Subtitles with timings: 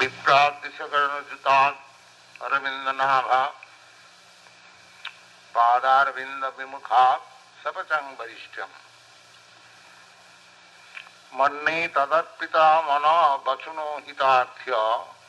[0.00, 1.78] विप्रादिशकर्णच्युतान्
[2.42, 3.40] अरविन्दनाभा।
[5.54, 7.04] पादारविन्दविमुखा
[7.62, 8.78] सपचम् वरिष्ठ्यम्
[11.38, 14.72] मन्ये तदर्पिता मनो वचुनो हितार्थ्य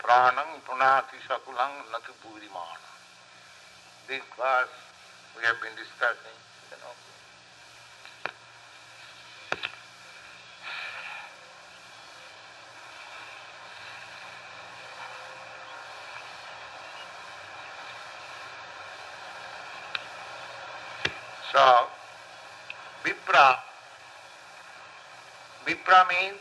[0.02, 2.79] प्राणं पुनाति सकुलं न तु पूरिमाण।
[4.07, 4.79] This was
[5.35, 6.39] we have been discussing
[21.51, 21.87] So,
[23.03, 23.57] Vipra,
[25.65, 26.39] Vipra means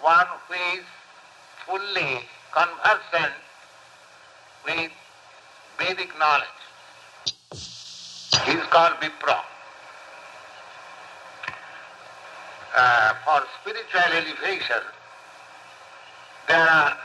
[0.00, 0.84] one who is
[1.66, 2.20] fully
[2.50, 3.34] conversant
[4.64, 4.90] with
[5.78, 6.62] Vedic knowledge.
[8.46, 9.38] He is called Vipra.
[12.74, 14.82] Uh, for spiritual elevation,
[16.48, 16.96] there are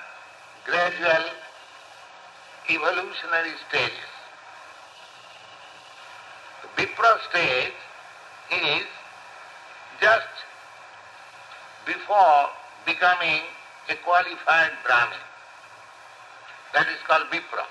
[0.65, 1.25] gradual
[2.69, 4.16] evolutionary stages.
[7.29, 7.73] Stage
[8.51, 8.85] is
[10.01, 10.25] just
[11.85, 12.49] before
[12.87, 13.41] becoming
[13.89, 15.17] a qualified Brahmin.
[16.73, 17.65] That is called Vipra.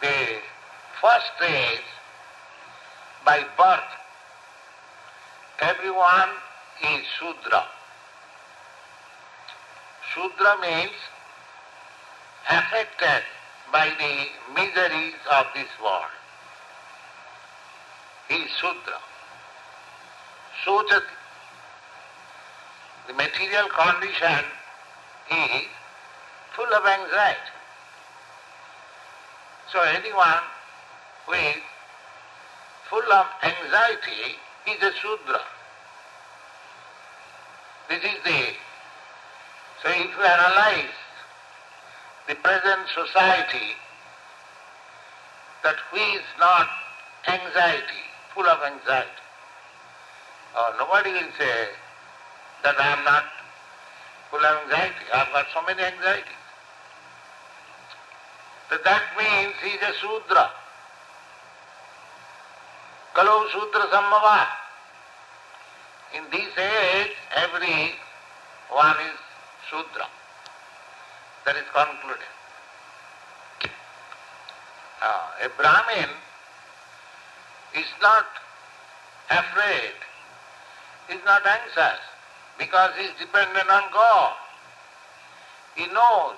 [0.00, 0.40] The
[1.00, 1.86] first stage,
[3.24, 3.90] by birth,
[5.60, 6.30] everyone
[6.82, 7.64] is Shudra.
[10.12, 10.96] Shudra means
[12.50, 13.22] affected
[13.70, 16.19] by the miseries of this world.
[18.30, 18.98] He is Shudra.
[20.64, 21.02] Sojati.
[23.08, 24.44] The material condition
[25.32, 25.66] is
[26.54, 27.58] full of anxiety.
[29.72, 30.42] So anyone
[31.26, 31.56] who is
[32.88, 35.40] full of anxiety is a Shudra.
[37.88, 38.42] This is the,
[39.82, 40.94] so if you analyze
[42.28, 43.74] the present society,
[45.64, 46.68] that who is not
[47.26, 49.22] anxiety, full of anxiety,
[50.56, 51.68] or nobody will say
[52.62, 53.24] that I am not
[54.30, 56.40] full of anxiety, I have got so many anxieties.
[58.70, 60.50] So that means he is a Sudra.
[63.14, 64.46] Kalau Sudra Sambhava.
[66.14, 67.94] In this age, every
[68.70, 69.18] one is
[69.70, 70.06] Sudra.
[71.46, 72.30] That is concluded.
[75.02, 76.10] Uh, a Brahmin
[77.74, 78.26] is not
[79.30, 79.94] afraid,
[81.10, 82.00] is not anxious,
[82.58, 84.34] because he is dependent on God.
[85.76, 86.36] He knows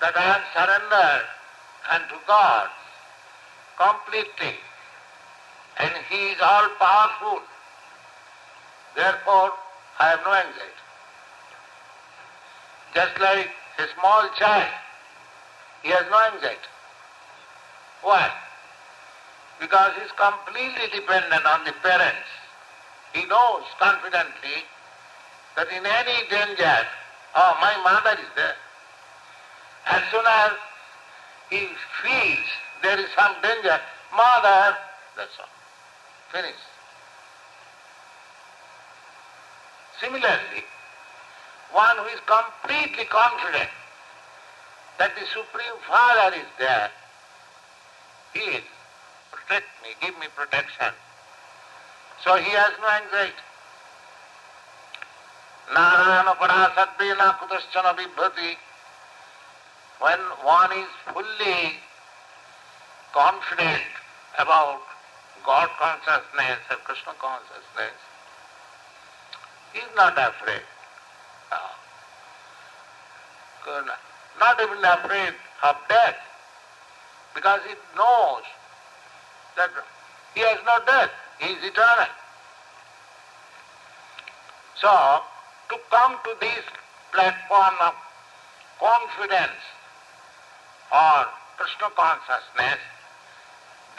[0.00, 1.26] that I am surrendered
[1.90, 2.68] unto God
[3.78, 4.56] completely,
[5.78, 7.40] and He is all powerful.
[8.94, 9.52] Therefore,
[9.98, 10.80] I have no anxiety.
[12.94, 14.72] Just like a small child,
[15.82, 16.68] he has no anxiety.
[18.02, 18.30] Why?
[19.60, 22.28] Because he is completely dependent on the parents.
[23.12, 24.64] He knows confidently
[25.56, 26.76] that in any danger,
[27.36, 28.56] oh, my mother is there.
[29.86, 30.52] As soon as
[31.50, 31.68] he
[32.02, 32.48] feels
[32.82, 33.78] there is some danger,
[34.16, 34.76] mother,
[35.16, 35.48] that's all.
[36.32, 36.54] Finish.
[40.00, 40.64] Similarly,
[41.72, 43.68] one who is completely confident
[44.98, 46.90] that the Supreme Father is there,
[48.32, 48.64] he is,
[49.50, 50.94] protect me, give me protection.
[52.22, 53.34] So he has no anxiety.
[55.74, 58.54] Narayana parasadvena kutaschana vibhati.
[59.98, 61.74] When one is fully
[63.12, 63.82] confident
[64.38, 64.82] about
[65.44, 67.98] God consciousness or Krishna consciousness,
[69.72, 70.62] he is not afraid.
[71.50, 71.66] Uh,
[74.38, 75.34] not even afraid
[75.64, 76.16] of death,
[77.34, 78.42] because he knows
[79.56, 79.70] that
[80.34, 82.06] he has no death, he is eternal.
[84.80, 85.20] So,
[85.70, 86.64] to come to this
[87.12, 87.94] platform of
[88.78, 89.60] confidence
[90.92, 91.26] or
[91.58, 92.80] Krishna consciousness,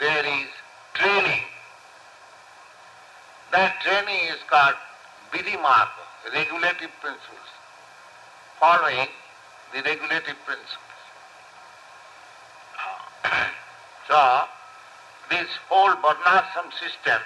[0.00, 0.48] there is
[0.94, 1.42] training.
[3.52, 4.74] That training is called
[5.32, 7.50] Vidhi Marga, regulative principles,
[8.58, 9.08] following
[9.72, 11.00] the regulative principles.
[14.08, 14.44] so,
[15.32, 17.20] this whole Varnashram system,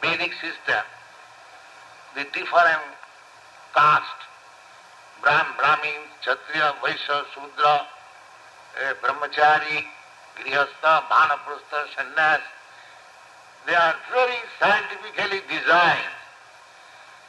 [0.00, 0.84] Vedic system,
[2.16, 2.80] the different
[3.74, 4.22] caste,
[5.20, 7.86] Brahm, Brahmin, Kshatriya, Vaishya, Shudra,
[8.80, 9.84] eh, Brahmachari,
[10.36, 12.40] Grihastha, Vanaprastha, Sannyas,
[13.66, 16.16] they are very scientifically designed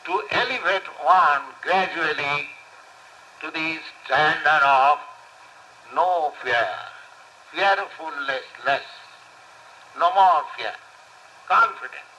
[0.06, 2.48] to elevate one gradually
[3.42, 4.98] to the standard of
[5.94, 6.70] no fear,
[7.54, 9.01] fearfulness less,
[10.00, 10.74] no more fear,
[11.48, 12.12] confidence.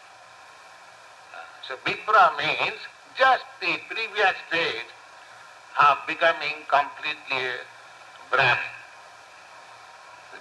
[1.68, 2.80] So Vipra means
[3.16, 4.90] just the previous stage
[5.78, 7.54] of becoming completely
[8.30, 8.72] Brahmin.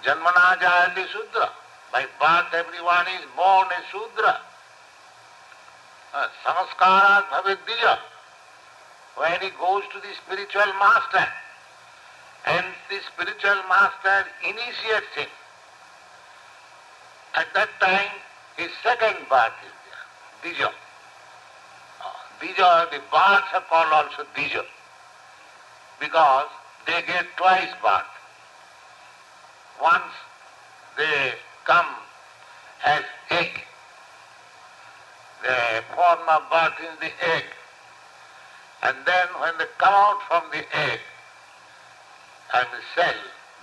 [0.02, 1.48] Janmana jayati Sudra.
[1.92, 4.40] By birth everyone is born a Sudra.
[6.14, 7.98] Uh, Samskarat bhavedija.
[9.16, 11.26] When he goes to the spiritual master,
[12.46, 15.28] and the spiritual master initiates him,
[17.34, 18.10] at that time
[18.56, 20.70] his second birth is there, Dija.
[22.40, 24.64] Dija, uh, the births are called also Dija,
[26.00, 26.48] because
[26.86, 28.12] they get twice birth.
[29.80, 30.12] Once
[30.96, 31.32] they
[31.64, 31.86] come
[32.84, 33.64] as egg,
[35.42, 37.44] the form of birth is the egg,
[38.82, 41.00] and then when they come out from the egg,
[42.54, 43.14] and the cell,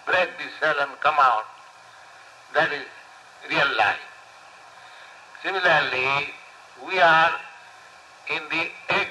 [0.06, 1.46] break the cell and come out,
[2.56, 2.86] that is
[3.50, 4.00] real life.
[5.44, 6.34] Similarly,
[6.88, 7.32] we are
[8.30, 9.08] in the egg,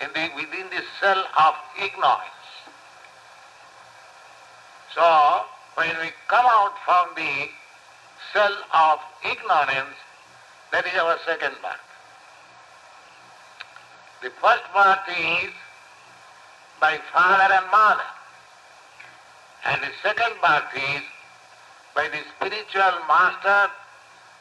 [0.00, 2.42] in the, within the cell of ignorance.
[4.94, 7.48] So, when we come out from the
[8.32, 9.96] cell of ignorance,
[10.70, 11.88] that is our second birth.
[14.22, 15.50] The first birth is
[16.80, 18.10] by father and mother.
[19.64, 21.02] And the second birth is
[21.94, 23.70] by the spiritual master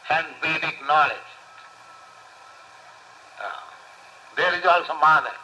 [0.09, 1.31] and Vedic knowledge.
[3.39, 3.49] Uh,
[4.35, 5.35] there is also mother.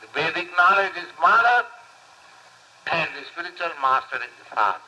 [0.00, 1.66] The Vedic knowledge is mother
[2.90, 4.80] and the spiritual master is the father.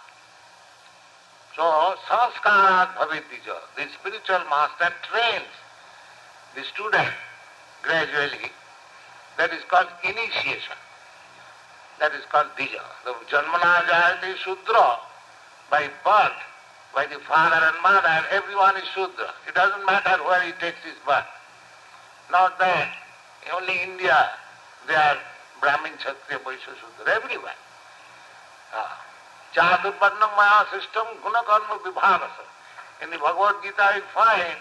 [1.56, 1.62] So,
[2.08, 5.52] sanskarat bhavidija, the spiritual master trains
[6.54, 7.12] the student
[7.82, 8.50] gradually.
[9.36, 10.76] That is called initiation.
[11.98, 12.80] That is called dija.
[13.04, 14.98] The janmana jayati shudra,
[15.70, 16.40] by birth,
[16.94, 19.32] by the father and mother, everyone is shudra.
[19.46, 21.24] It doesn't matter where he takes his birth.
[22.30, 22.92] Not that.
[23.54, 24.30] Only India,
[24.86, 25.16] they are
[25.60, 27.54] Brahmin, Kshatriya, Vaishya, Shudra, everywhere.
[29.54, 32.44] Chaturvarnam Maya system, guna karma vibhavasa.
[33.02, 34.56] In the Bhagavad Gita you find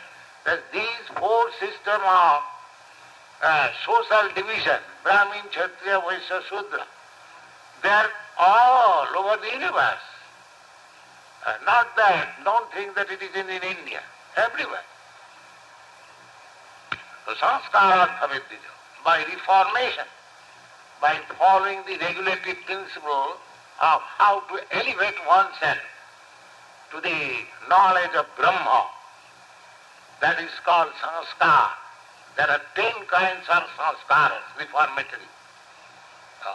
[0.45, 2.41] that these four systems of
[3.43, 6.85] uh, social division, Brahmin, Kshatriya, Vaishya, Shudra,
[7.83, 8.09] they are
[8.39, 10.08] all over the universe.
[11.45, 14.01] Uh, not that, don't think that it is in, in India,
[14.35, 14.83] everywhere.
[17.25, 18.73] So sanskarat bhavedija,
[19.05, 20.05] by reformation,
[21.01, 23.37] by following the regulative principle
[23.81, 25.79] of how to elevate oneself
[26.91, 28.87] to the knowledge of Brahma.
[30.19, 31.69] That is called sanskar.
[32.35, 35.29] There are ten kinds of sanskaras, reformatory.
[36.45, 36.51] Uh,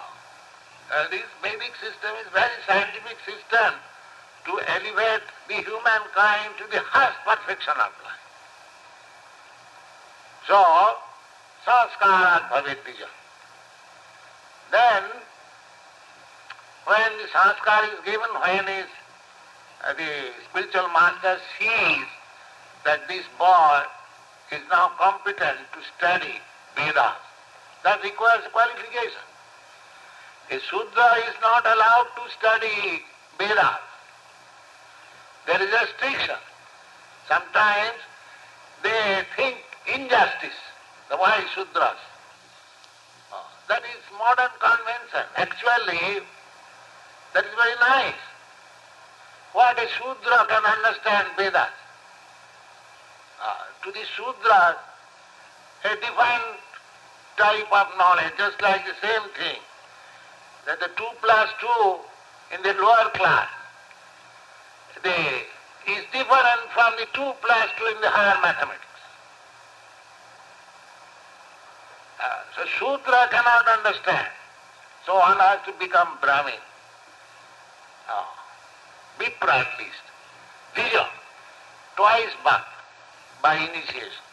[0.92, 3.72] uh, this Vedic system is very scientific system
[4.46, 8.24] to elevate the humankind to the highest perfection of life.
[10.46, 10.60] So,
[11.66, 13.08] sanskarat bhavedija.
[14.70, 15.04] Then
[16.84, 18.90] when the sanskar is given, when is,
[19.84, 20.12] uh, the
[20.50, 22.04] spiritual master sees
[22.84, 23.82] that this boy
[24.52, 26.40] is now competent to study
[26.76, 27.16] Vedas,
[27.84, 29.24] that requires qualification.
[30.50, 33.02] A Sudra is not allowed to study
[33.38, 33.93] Vedas.
[35.46, 36.36] There is a restriction.
[37.28, 37.98] Sometimes
[38.82, 40.56] they think injustice,
[41.10, 42.00] the wise Sudras.
[43.32, 43.36] Uh,
[43.68, 45.24] that is modern convention.
[45.36, 46.24] Actually,
[47.34, 48.22] that is very nice.
[49.52, 51.68] What a Shudra can understand Vedas.
[53.42, 54.76] Uh, to the Shudras,
[55.84, 56.60] a different
[57.36, 59.60] type of knowledge, just like the same thing.
[60.66, 63.48] That the 2 plus 2 in the lower class
[65.04, 68.80] the, is different from the 2 plus 2 in the higher mathematics.
[72.18, 74.28] Uh, so Shudra cannot understand.
[75.06, 76.58] So one has to become Brahmin.
[78.08, 78.28] Oh,
[79.20, 80.04] Vipra at least.
[80.74, 81.06] Dija,
[81.96, 82.72] twice birth
[83.42, 84.24] by initiation.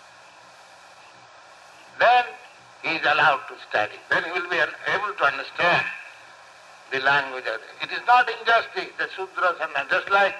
[1.99, 2.25] Then
[2.81, 3.99] he is allowed to study.
[4.09, 5.85] Then he will be able to understand
[6.91, 7.87] the language of it.
[7.87, 10.33] It is not injustice, the Sudras and just like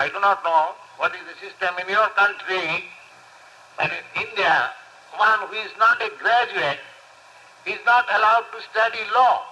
[0.00, 2.84] I do not know what is the system in your country,
[3.76, 4.70] but in India,
[5.16, 6.80] one who is not a graduate
[7.66, 9.42] is not allowed to study law.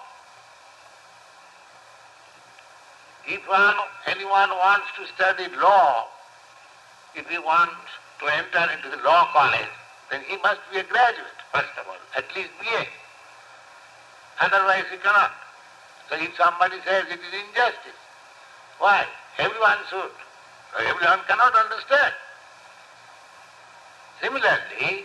[3.27, 6.09] If one, anyone wants to study law,
[7.15, 7.87] if he wants
[8.19, 9.71] to enter into the law college,
[10.11, 12.87] then he must be a graduate, first of all, at least BA.
[14.41, 15.31] Otherwise he cannot.
[16.11, 17.99] So if somebody says it is injustice,
[18.79, 19.07] why?
[19.39, 20.11] Everyone should.
[20.79, 22.14] Everyone cannot understand.
[24.23, 25.05] Similarly,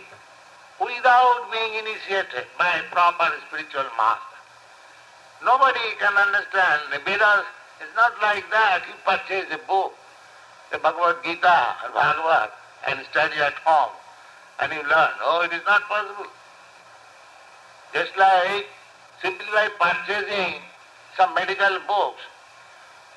[0.80, 4.38] without being initiated by a proper spiritual master,
[5.44, 6.82] nobody can understand.
[7.04, 7.44] Vedas
[7.82, 8.82] is not like that.
[8.88, 9.92] You purchase a book,
[10.72, 12.50] the Bhagavad Gita or Bhagavad,
[12.86, 13.92] and study at home,
[14.60, 15.12] and you learn.
[15.20, 16.30] Oh, it is not possible.
[17.92, 18.66] Just like
[19.20, 20.62] simply by purchasing
[21.16, 22.22] some medical books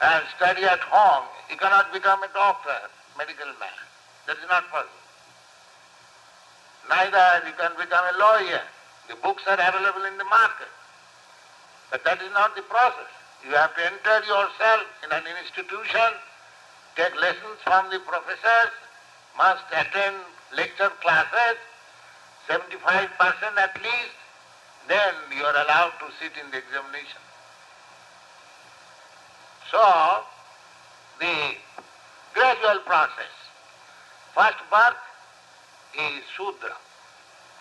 [0.01, 2.79] and study at home, you cannot become a doctor,
[3.17, 3.83] medical man.
[4.25, 5.03] That is not possible.
[6.87, 8.63] Neither you can become a lawyer.
[9.11, 10.71] The books are available in the market.
[11.91, 13.11] But that is not the process.
[13.43, 16.09] You have to enter yourself in an institution,
[16.95, 18.71] take lessons from the professors,
[19.35, 20.15] must attend
[20.55, 21.59] lecture classes,
[22.47, 23.11] 75%
[23.57, 24.15] at least,
[24.87, 27.21] then you are allowed to sit in the examination.
[29.69, 29.79] So,
[31.21, 31.55] the
[32.33, 33.31] gradual process.
[34.33, 34.97] First birth
[35.93, 36.75] is Sudra.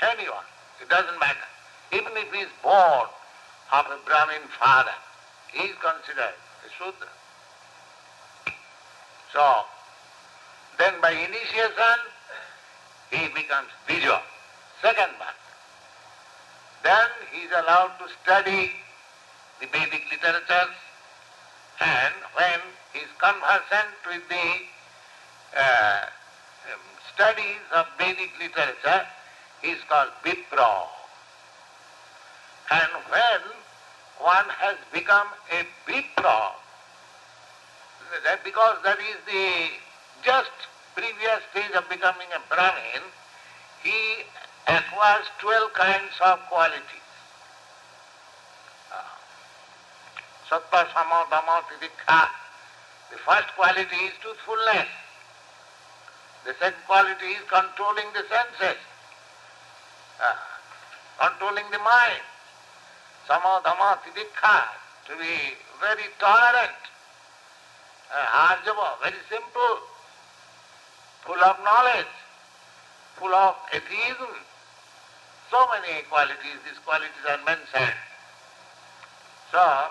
[0.01, 0.49] Anyone,
[0.81, 1.49] it doesn't matter.
[1.93, 3.07] Even if he is born
[3.73, 4.97] of a Brahmin father,
[5.53, 7.13] he is considered a Sudra.
[9.33, 9.65] So,
[10.79, 11.99] then by initiation,
[13.11, 14.21] he becomes Dija,
[14.81, 15.37] second birth.
[16.83, 18.73] Then he is allowed to study
[19.61, 20.75] the Vedic literatures
[21.81, 22.61] and when
[22.93, 24.49] he is conversant with the
[25.57, 26.05] uh,
[26.73, 26.81] um,
[27.15, 29.07] studies of Vedic literature,
[29.63, 30.85] he is called Vipra.
[32.71, 33.41] And when
[34.21, 36.53] one has become a Vipra,
[38.25, 39.71] that because that is the
[40.23, 40.51] just
[40.95, 43.03] previous stage of becoming a Brahmin,
[43.83, 44.25] he
[44.69, 47.00] acquires 12 kinds of qualities.
[50.51, 51.63] Sattva, Sama, Dhamma.
[53.11, 54.89] The first quality is truthfulness.
[56.45, 58.81] The second quality is controlling the senses,
[60.21, 60.35] uh,
[61.21, 62.25] controlling the mind.
[63.29, 66.81] Sama, Dhamma, to be very tolerant.
[68.13, 69.79] Uh, Arjava, very simple,
[71.23, 72.11] full of knowledge,
[73.17, 74.35] full of atheism.
[75.49, 77.95] So many qualities, these qualities are mentioned.
[79.53, 79.91] So,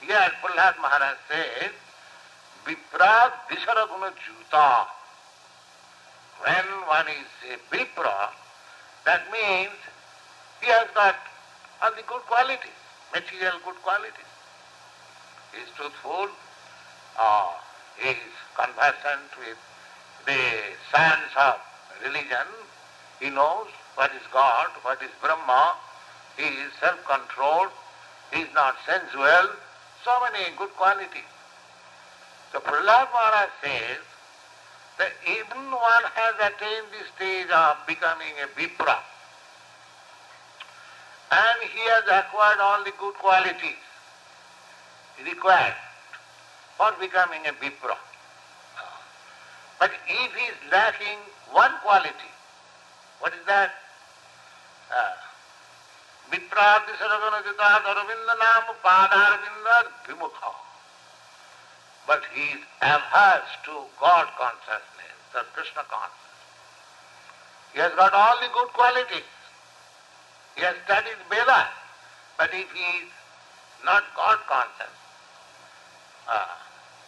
[0.00, 1.72] here Prahlad Maharaj says,
[2.64, 4.86] Vipra Visaraguna Juta.
[6.44, 8.30] When one is a Vipra,
[9.04, 9.76] that means
[10.60, 11.16] he has got
[11.82, 12.80] all the good qualities,
[13.14, 14.30] material good qualities.
[15.52, 16.28] He is truthful,
[17.18, 17.52] uh,
[17.98, 19.58] he is conversant with
[20.26, 20.40] the
[20.92, 21.56] science of
[22.04, 22.48] religion,
[23.20, 25.74] he knows what is God, what is Brahma,
[26.36, 27.70] he is self-controlled,
[28.32, 29.50] he is not sensual,
[30.04, 31.30] so many good qualities.
[32.52, 33.98] So Prahlad Maharaj says
[34.98, 38.96] that even one has attained the stage of becoming a Vipra,
[41.32, 43.80] and he has acquired all the good qualities
[45.24, 45.74] required
[46.76, 47.96] for becoming a Vipra.
[49.78, 51.18] But if he is lacking
[51.52, 52.32] one quality,
[53.20, 53.72] what is that?
[54.90, 55.29] Viprati
[56.38, 60.52] Saraganajita Aravinda Nam Padarvinda Vimukha.
[62.06, 66.30] But he is averse to God consciousness, the Krishna consciousness.
[67.72, 69.26] He has got all the good qualities.
[70.56, 71.68] He has studied Veda,
[72.38, 73.10] but if he is
[73.84, 74.94] not God conscious,
[76.28, 76.46] uh,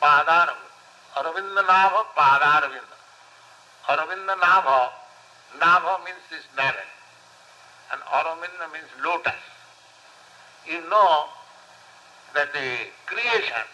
[0.02, 2.96] Aravinda Nava, Padaravinda.
[3.88, 4.90] Aravinda Nava,
[5.58, 6.91] Nava means this navel,
[7.90, 9.42] and Aravinda means lotus.
[10.68, 11.26] You know
[12.34, 13.66] that the creation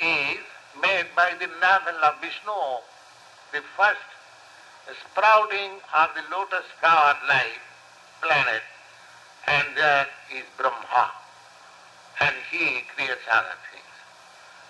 [0.00, 0.42] is
[0.80, 2.82] made by the navel of Vishnu,
[3.52, 4.00] the first
[5.00, 7.62] sprouting of the lotus flower life
[8.20, 8.62] planet,
[9.46, 11.10] and that is Brahma,
[12.20, 13.94] and he creates other things.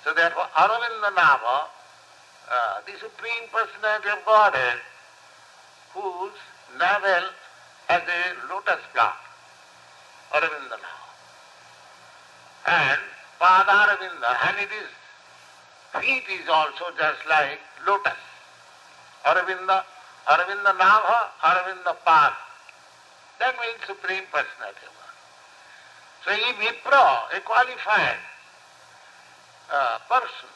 [0.05, 1.69] So therefore, Aravinda Nava,
[2.51, 4.79] uh, the Supreme Personality of Godhead,
[5.95, 6.39] whose
[6.79, 7.29] navel
[7.89, 9.13] has a lotus flower,
[10.33, 11.09] Aravinda Nava.
[12.67, 13.01] And
[13.41, 14.91] Padaravinda, and it is,
[16.01, 18.21] feet is also just like lotus.
[19.27, 19.85] Aravinda,
[20.27, 22.33] Aravinda Nava, Aravinda Pad.
[23.41, 25.03] That means Supreme Personality of.
[26.25, 28.17] So he Vipra, a qualified
[29.73, 30.49] uh, person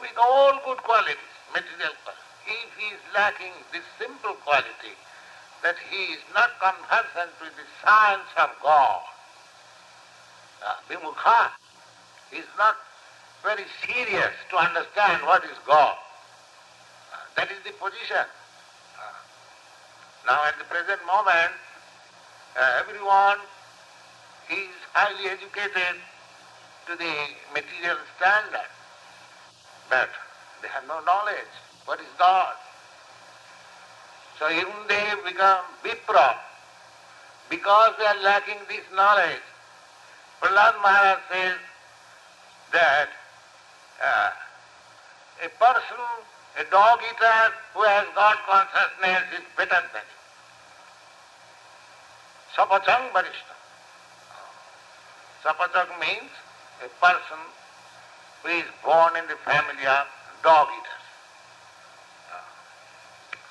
[0.00, 4.96] with all good qualities, material qualities, if he is lacking this simple quality
[5.64, 9.00] that he is not conversant with the science of God.
[10.60, 11.48] Uh, Vimukha
[12.32, 12.76] is not
[13.42, 15.96] very serious to understand what is God.
[15.96, 18.28] Uh, that is the position.
[19.00, 19.16] Uh,
[20.28, 21.52] now at the present moment,
[22.60, 23.38] uh, everyone
[24.52, 25.96] is highly educated
[26.86, 27.14] to the
[27.54, 28.68] material standard,
[29.88, 30.10] but
[30.60, 31.52] they have no knowledge.
[31.86, 32.52] What is God?
[34.38, 36.36] So even they become vipra
[37.48, 39.42] because they are lacking this knowledge.
[40.40, 41.58] Prahlad Maharaj says
[42.72, 43.08] that
[44.02, 44.30] uh,
[45.44, 46.04] a person,
[46.58, 50.20] a dog eater who has God consciousness is better than him.
[52.56, 53.54] Sapachang Varishta.
[55.44, 56.30] Sapachak means
[56.84, 57.38] a person
[58.42, 60.06] who is born in the family of
[60.42, 61.03] dog eaters.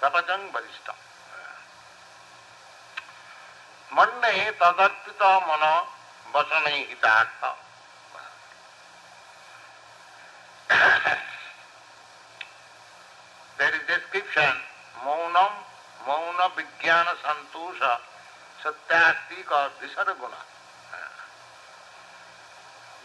[0.03, 0.87] ಕನಕಂ ವರಿಷ್ಠ
[3.91, 4.31] ಮಣ್ಣೆ
[4.61, 5.65] ತದರ್ಪಿತ ಮನ
[6.35, 7.43] ವಸನೈ ಹಿತಾರ್ಥ
[13.57, 14.55] there is description
[14.97, 15.53] maunam
[16.07, 17.91] mauna vijnana santosha
[18.63, 20.41] satyastika visarguna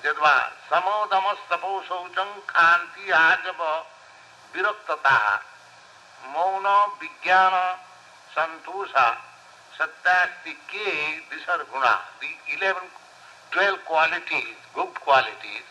[0.02, 0.34] Jadwa
[0.68, 3.62] समोदमस्तपो शौचं कांति आजव
[4.54, 5.16] विरक्तता
[6.34, 6.68] ಮೌನ
[7.00, 7.56] ವಿಜ್ಞಾನ
[8.36, 8.92] ಸಂತೋಷ
[9.78, 10.90] satyakti ke,
[11.30, 11.94] these are guna.
[12.20, 12.82] The 11,
[13.52, 15.66] 12 qualities, good qualities,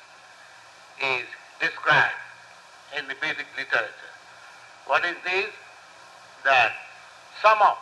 [1.04, 1.28] is
[1.60, 2.24] described
[2.98, 4.14] in the basic literature.
[4.88, 5.52] What is this?
[6.46, 6.72] That
[7.44, 7.78] sum of,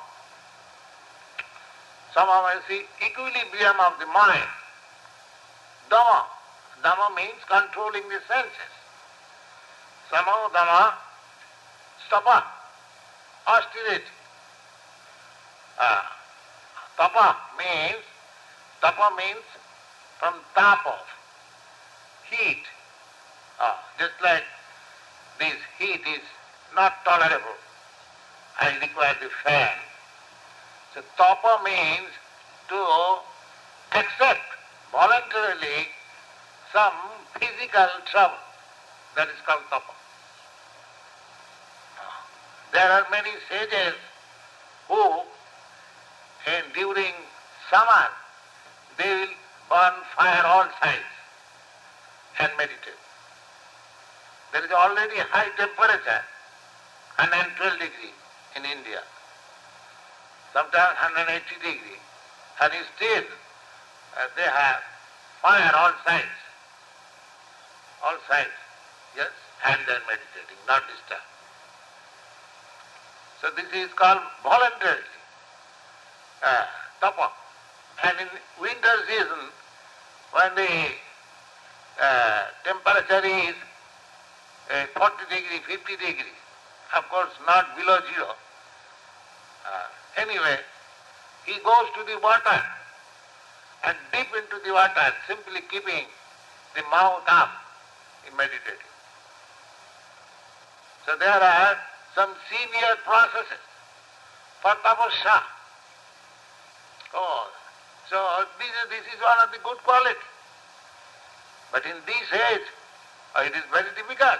[2.15, 4.49] sum of, I see, equilibrium of the mind.
[5.91, 6.25] Dama,
[6.81, 8.73] dama means controlling the senses.
[10.09, 11.04] Sama dama
[12.07, 12.43] stapa,
[13.47, 14.11] austerity.
[16.97, 18.03] Tapa means,
[18.81, 19.43] tapa means
[20.17, 21.03] from top of,
[22.31, 22.63] heat.
[23.59, 24.43] Uh, just like
[25.39, 26.23] this heat is
[26.73, 27.59] not tolerable.
[28.61, 29.75] I require the fan.
[30.93, 32.07] So tapa means
[32.69, 33.17] to
[33.99, 34.47] accept
[34.91, 35.91] voluntarily
[36.71, 36.95] some
[37.37, 38.39] physical trouble.
[39.17, 39.91] That is called tapa.
[42.75, 43.95] There are many sages
[44.89, 45.01] who,
[46.45, 47.13] in, during
[47.71, 48.05] summer,
[48.97, 49.35] they will
[49.69, 51.11] burn fire all sides
[52.39, 53.01] and meditate.
[54.51, 56.23] There is already high temperature,
[57.15, 58.13] 112 degree
[58.57, 59.01] in India,
[60.53, 61.99] sometimes 180 degree,
[62.61, 63.23] and still
[64.19, 64.81] uh, they have
[65.41, 66.35] fire all sides
[68.05, 68.53] all sides.
[69.17, 69.31] Yes,
[69.65, 71.34] and they are meditating, not disturbed.
[73.41, 75.15] So this is called voluntarily
[76.43, 76.65] uh,
[77.01, 77.31] tapa.
[78.03, 78.27] And in
[78.61, 79.51] winter season,
[80.31, 80.71] when the
[82.01, 83.55] uh, temperature is
[84.71, 86.35] uh, 40 degree, 50 degree,
[86.95, 88.35] of course not below zero.
[89.65, 90.59] Uh, anyway,
[91.45, 92.61] he goes to the water
[93.85, 96.05] and deep into the water, simply keeping
[96.75, 97.49] the mouth up
[98.27, 98.91] in meditating.
[101.05, 101.77] So there are
[102.15, 103.63] some severe processes
[104.63, 105.37] for tapasya.
[107.13, 107.51] Oh,
[108.09, 108.17] so
[108.57, 110.31] this is, this is one of the good qualities.
[111.71, 112.67] But in this age,
[113.35, 114.39] oh, it is very difficult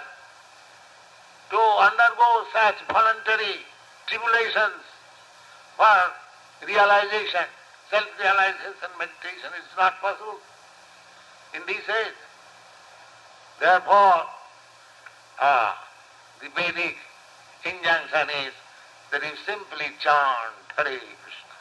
[1.52, 3.60] to undergo such voluntary
[4.08, 4.80] tribulations
[5.76, 5.96] for
[6.66, 7.44] realization,
[7.92, 9.52] self-realization, meditation.
[9.60, 10.40] It's not possible
[11.54, 12.18] in this age.
[13.60, 14.24] Therefore,
[15.40, 15.72] uh,
[16.40, 16.96] the Vedic
[17.66, 18.54] injunction is
[19.10, 21.56] that you simply chant Hare Krishna.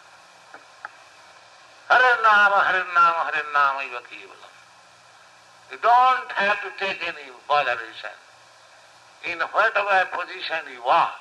[1.90, 3.82] Hare Nama, Hare Nama, Hare Nama.
[5.72, 8.16] You don't have to take any botheration.
[9.26, 11.14] In whatever position you are,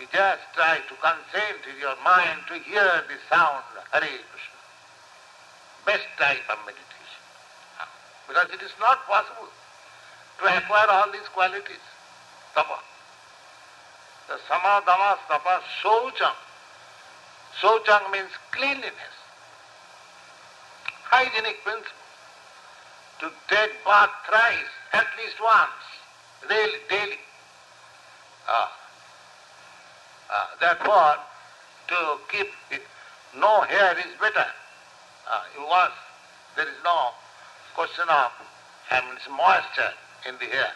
[0.00, 4.60] you just try to concentrate your mind to hear the sound Hare Krishna.
[5.84, 7.22] Best type of meditation.
[8.28, 9.48] Because it is not possible
[10.40, 11.84] to acquire all these qualities.
[12.54, 12.95] Tapa.
[14.28, 16.34] The sama, dama, tapa, shoucham.
[18.12, 19.16] Means cleanliness.
[21.04, 21.92] Hygienic principle.
[23.20, 27.18] To take bath thrice, at least once, daily, daily.
[28.48, 28.72] Ah.
[30.30, 31.16] Ah, therefore,
[31.88, 32.82] to keep it,
[33.38, 34.46] no hair is better.
[35.28, 35.92] Ah, you want,
[36.56, 37.10] there is no
[37.74, 38.32] question of
[38.86, 39.92] having moisture
[40.28, 40.72] in the hair.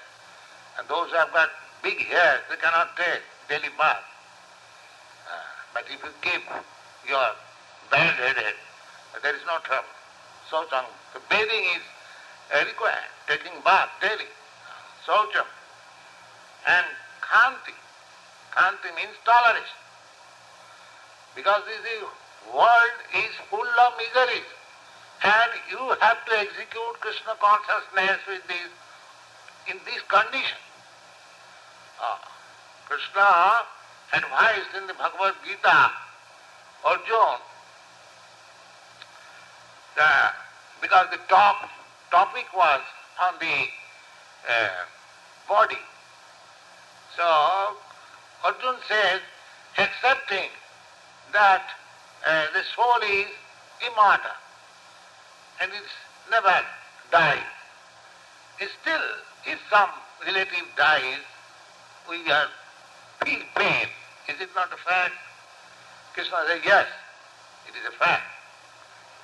[0.79, 1.51] And those who have got
[1.83, 4.07] big hair, they cannot take daily bath.
[5.27, 5.43] Uh,
[5.75, 6.47] But if you keep
[7.11, 7.29] your
[7.91, 8.55] bad-headed,
[9.23, 9.91] there is no trouble.
[10.49, 10.87] Saucham.
[11.15, 11.83] The bathing is
[12.67, 14.31] required, taking bath daily.
[15.05, 15.47] so Saucham.
[16.67, 16.87] And
[17.21, 17.75] khanti.
[18.55, 19.81] Khanti means toleration.
[21.35, 22.03] Because this
[22.55, 24.51] world is full of miseries.
[25.23, 28.71] And you have to execute Krishna consciousness with this,
[29.69, 30.59] in this condition.
[32.01, 32.17] Uh,
[32.91, 33.63] Krishna
[34.13, 35.91] advised in the Bhagavad Gita,
[36.85, 37.39] Arjuna,
[39.95, 40.11] the,
[40.83, 41.71] because the top
[42.11, 42.81] topic was
[43.23, 43.69] on the
[44.51, 44.69] uh,
[45.49, 45.79] body.
[47.17, 47.77] So
[48.45, 49.21] Arjuna says,
[49.79, 50.51] accepting
[51.33, 51.63] that
[52.27, 53.29] uh, the soul is
[53.87, 54.35] immortal
[55.63, 55.95] and it's
[56.29, 56.61] never
[57.13, 57.39] dies.
[58.83, 59.01] Still,
[59.47, 59.91] if some
[60.27, 61.23] relative dies,
[62.09, 62.49] we are
[63.25, 63.87] feel pain.
[64.29, 65.15] Is it not a fact?
[66.15, 66.87] Krishna says, yes,
[67.69, 68.23] it is a fact.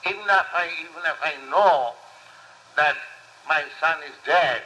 [0.07, 1.95] Even if I, even if I know
[2.77, 2.97] that
[3.49, 4.63] my son is dead,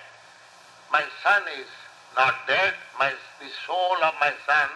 [0.92, 1.66] my son is
[2.16, 4.68] not dead, my, the soul of my son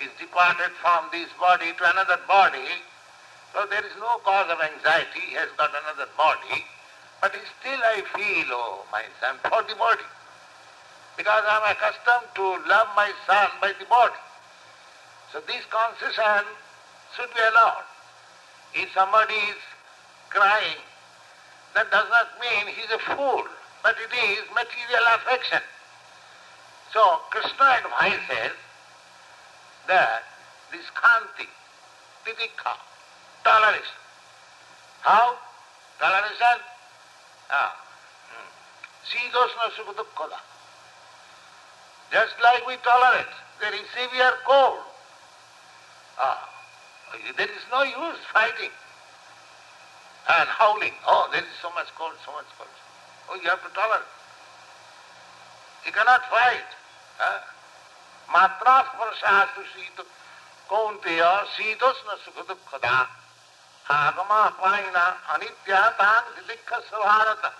[0.00, 2.80] is departed from this body to another body,
[3.52, 6.64] so there is no cause of anxiety, he has got another body,
[7.20, 10.06] but still I feel, oh, my son, for the body.
[11.20, 14.16] Because I am accustomed to love my son by the body.
[15.30, 16.48] So this concession
[17.14, 17.84] should be allowed.
[18.72, 19.60] If somebody is
[20.30, 20.80] crying,
[21.74, 23.44] that does not mean he is a fool,
[23.82, 25.60] but it is material affection.
[26.94, 28.56] So Krishna advises
[29.88, 30.24] that
[30.72, 31.52] this khanti,
[32.24, 32.80] titikha,
[33.44, 34.00] toleration.
[35.02, 35.36] How?
[36.00, 36.64] Toleration?
[37.50, 37.76] Ah.
[39.04, 40.49] Shidosna sukha
[42.12, 44.80] just like we tolerate there is severe cold.
[46.18, 46.48] Ah,
[47.36, 48.70] there is no use fighting
[50.28, 50.92] and howling.
[51.06, 52.70] Oh, there is so much cold, so much cold.
[53.28, 54.08] Oh, you have to tolerate.
[55.86, 56.70] You cannot fight.
[57.20, 57.44] Ah.
[58.32, 60.04] Matra sparshatu sito
[60.68, 63.08] kaunteya sitosna sukha
[63.90, 67.50] agama paina anitya tan vilikha svarata.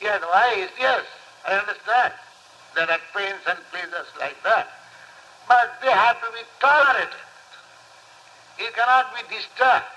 [0.00, 1.04] He advised, yes,
[1.46, 2.14] I understand.
[2.74, 4.68] There are pains and pleasures like that.
[5.48, 7.20] But they have to be tolerated.
[8.58, 9.90] You cannot be disturbed.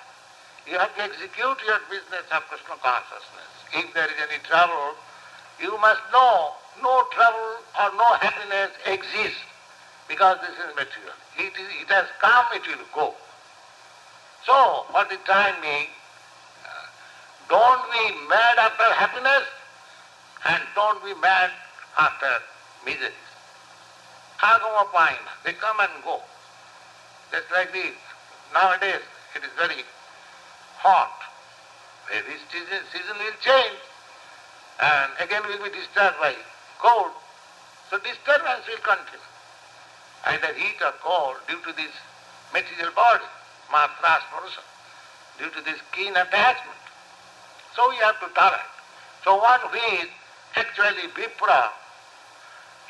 [0.68, 3.52] You have to execute your business of Krishna consciousness.
[3.74, 4.98] If there is any trouble,
[5.62, 9.46] you must know no trouble or no happiness exists
[10.08, 11.16] because this is material.
[11.38, 13.14] It, is, it has come, it will go.
[14.46, 15.88] So, for the time being,
[16.66, 19.46] uh, don't be mad after happiness
[20.50, 21.52] and don't be mad
[21.98, 22.42] after
[22.86, 23.13] miseries.
[24.43, 26.21] of pine, they come and go.
[27.32, 27.95] Just like this.
[28.54, 29.02] Nowadays,
[29.36, 29.84] it is very
[30.78, 31.12] hot.
[32.08, 33.82] This season, season will change
[34.82, 36.36] and again we will be disturbed by
[36.80, 37.12] cold.
[37.89, 39.24] So disturbance will continue.
[40.26, 41.93] Either heat or cold due to this
[42.52, 43.24] material body,
[43.71, 44.19] matra
[45.39, 46.82] due to this keen attachment.
[47.76, 48.76] So we have to tolerate.
[49.24, 50.10] So one who is
[50.56, 51.69] actually vipra,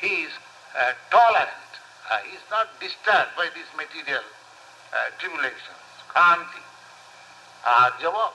[0.00, 0.32] he is
[0.78, 1.70] uh, tolerant.
[2.10, 4.22] Uh, he is not disturbed by these material
[4.92, 5.82] uh, tribulations.
[6.14, 6.62] Khanti,
[7.64, 8.30] arjava,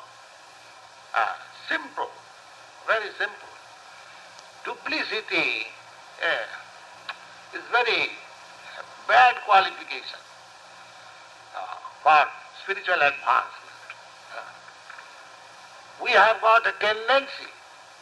[1.16, 1.36] uh,
[1.68, 2.10] simple,
[2.88, 3.52] very simple
[4.64, 5.66] duplicity
[6.22, 8.10] uh, is very
[9.08, 10.22] bad qualification
[11.58, 12.22] uh, for
[12.64, 13.78] spiritual advancement.
[14.38, 14.46] Uh,
[16.04, 17.50] we have got a tendency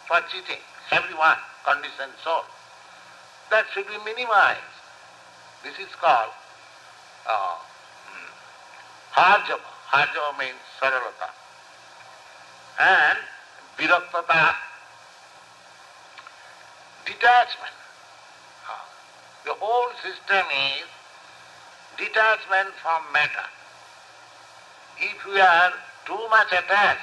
[0.08, 2.44] for cheating, everyone, conditioned soul.
[3.52, 4.60] That should be minimized.
[5.64, 6.32] This is called
[7.28, 7.56] uh,
[9.12, 9.70] harjava.
[9.90, 11.30] Harjava means saralata.
[12.80, 13.18] And
[13.78, 14.54] viraktata
[17.06, 17.74] detachment.
[19.46, 20.46] The whole system
[20.78, 20.86] is
[21.98, 23.48] detachment from matter.
[25.00, 25.74] If we are
[26.06, 27.02] too much attached,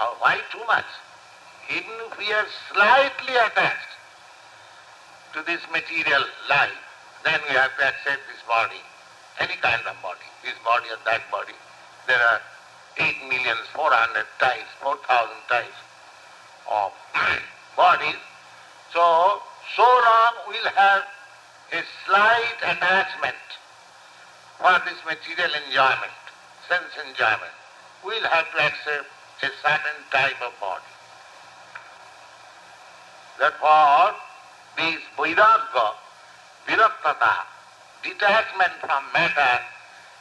[0.00, 0.86] uh, why too much?
[1.68, 3.87] Even if we are slightly attached
[5.38, 6.82] to this material life,
[7.22, 8.82] then we have to accept this body,
[9.38, 11.54] any kind of body, this body or that body.
[12.06, 12.40] There are
[12.98, 14.98] 8 million, 400 types, 4,000
[15.48, 15.78] types
[16.66, 16.90] of
[17.76, 18.18] bodies
[18.92, 19.40] so,
[19.76, 21.04] so long we'll have
[21.72, 23.46] a slight attachment
[24.58, 26.18] for this material enjoyment,
[26.66, 27.54] sense enjoyment.
[28.04, 29.06] We'll have to accept
[29.42, 30.82] a certain type of body.
[33.38, 34.18] Therefore,
[34.78, 35.86] this Vairagya,
[36.66, 37.34] Viraktata,
[38.02, 39.58] detachment from matter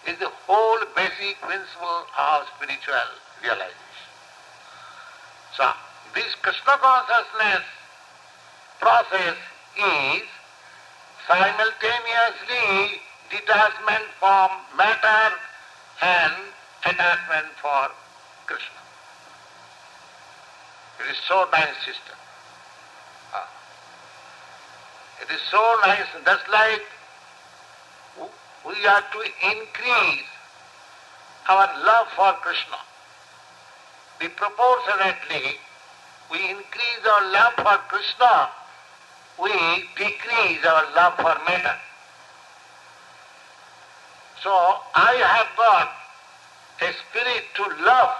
[0.07, 3.09] is the whole basic principle of spiritual
[3.43, 4.09] realization.
[5.55, 5.69] So,
[6.15, 7.65] this Krishna consciousness
[8.79, 9.37] process
[9.77, 10.25] is
[11.27, 15.35] simultaneously detachment from matter
[16.01, 16.33] and
[16.85, 17.89] attachment for
[18.47, 18.81] Krishna.
[21.01, 22.17] It is so nice system.
[25.21, 26.81] It is so nice, and just like
[28.65, 29.19] we are to
[29.51, 30.25] increase
[31.49, 32.77] our love for Krishna.
[34.19, 35.57] We proportionately,
[36.31, 38.49] we increase our love for Krishna,
[39.41, 39.51] we
[39.95, 41.77] decrease our love for matter.
[44.43, 44.51] So
[44.95, 45.91] I have got
[46.81, 48.15] a spirit to love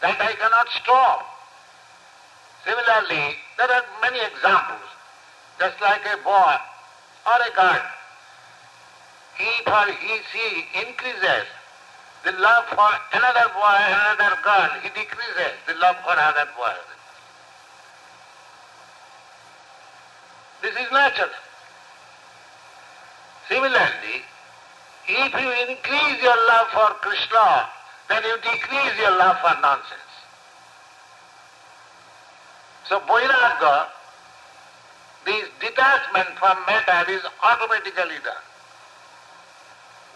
[0.00, 1.26] that I cannot stop.
[2.64, 4.88] Similarly, there are many examples,
[5.62, 6.54] just like a boy
[7.30, 7.82] or a girl.
[9.38, 11.46] If or he, she increases
[12.24, 13.78] the love for another boy,
[14.10, 16.74] another girl, he decreases the love for another boy.
[20.62, 21.30] This is natural.
[23.48, 24.18] Similarly,
[25.06, 27.68] if you increase your love for Krishna,
[28.08, 30.10] then you decrease your love for nonsense.
[32.88, 34.01] So Vairagya,
[35.24, 38.46] this detachment from matter is automatically done.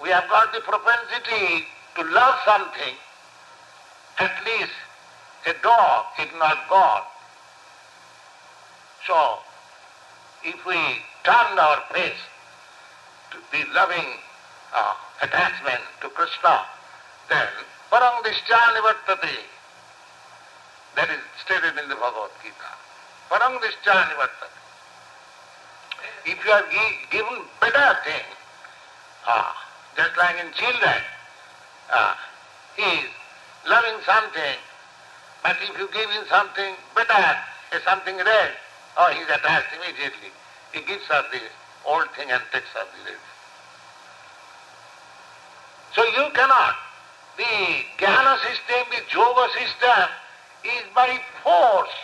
[0.03, 1.66] We have got the propensity
[1.97, 2.95] to love something,
[4.19, 4.73] at least
[5.47, 7.03] a dog, if not God.
[9.07, 9.38] So,
[10.45, 10.77] if we
[11.25, 12.21] turn our face
[13.31, 14.19] to the loving
[14.75, 16.61] uh, attachment to Krishna,
[17.29, 17.47] then
[17.90, 19.47] parang nivartate.
[20.97, 22.71] That is stated in the Bhagavad Gita.
[23.31, 24.65] Parang nivartate.
[26.25, 26.64] If you are
[27.11, 28.27] given better thing,
[29.27, 29.53] uh,
[29.97, 31.01] just like in children,
[31.92, 32.14] uh,
[32.77, 33.11] he is
[33.69, 34.59] loving something,
[35.42, 37.37] but if you give him something better,
[37.85, 38.51] something red,
[38.97, 40.31] oh, he is attached immediately.
[40.73, 41.40] He gives her the
[41.87, 43.21] old thing and takes her the red.
[45.95, 46.77] So you cannot.
[47.37, 47.42] The
[47.99, 50.09] jnana system, the yoga system
[50.64, 51.95] is by force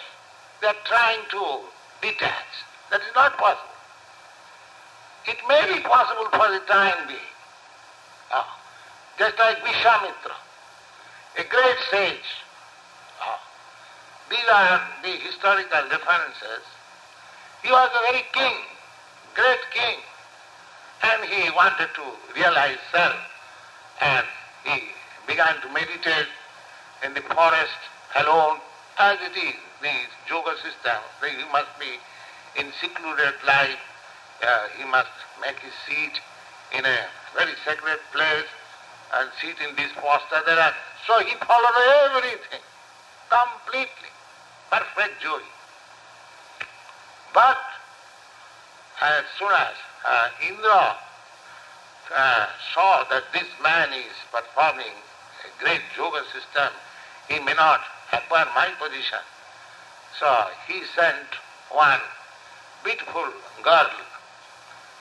[0.62, 1.58] they are trying to
[2.00, 2.52] detach.
[2.90, 3.71] That is not possible.
[5.26, 7.32] It may be possible for the time being.
[8.32, 8.58] Ah,
[9.18, 10.36] just like Vishwamitra,
[11.38, 12.30] a great sage.
[13.20, 13.40] Ah,
[14.30, 16.64] these are the historical references.
[17.62, 18.56] He was a very king,
[19.34, 19.98] great king,
[21.02, 22.02] and he wanted to
[22.34, 23.16] realize self
[24.02, 24.26] and
[24.64, 24.82] he
[25.26, 26.26] began to meditate
[27.04, 27.80] in the forest
[28.16, 28.58] alone
[28.98, 29.92] as it is, the
[30.28, 30.98] yoga system.
[31.22, 31.98] He must be
[32.60, 33.78] in secluded life.
[34.42, 36.20] Uh, he must make his seat
[36.76, 36.98] in a
[37.36, 38.50] very sacred place
[39.14, 40.42] and sit in this posture.
[40.44, 40.74] There are,
[41.06, 42.60] so he followed everything
[43.30, 44.10] completely,
[44.70, 45.40] perfect joy.
[47.32, 47.58] But
[49.00, 49.76] as soon as
[50.06, 50.96] uh, Indra
[52.14, 54.92] uh, saw that this man is performing
[55.46, 56.68] a great yoga system,
[57.28, 57.80] he may not
[58.12, 59.18] acquire my position.
[60.18, 60.28] So
[60.68, 61.26] he sent
[61.70, 62.00] one
[62.84, 63.90] beautiful girl,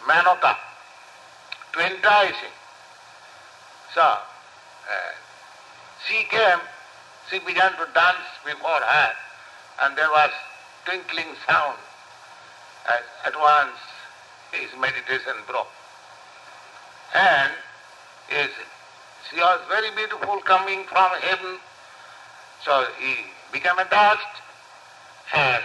[0.07, 0.55] Menaka,
[1.73, 2.51] to entice him.
[3.93, 4.21] So uh,
[6.07, 6.59] she came,
[7.29, 9.11] she began to dance before her,
[9.83, 10.31] and there was
[10.85, 11.77] twinkling sound.
[12.87, 13.77] As at once
[14.51, 15.67] his meditation broke
[17.13, 17.51] and
[18.31, 18.49] is
[19.29, 21.57] she was very beautiful coming from heaven.
[22.63, 23.15] So he
[23.51, 24.35] became attached
[25.33, 25.63] and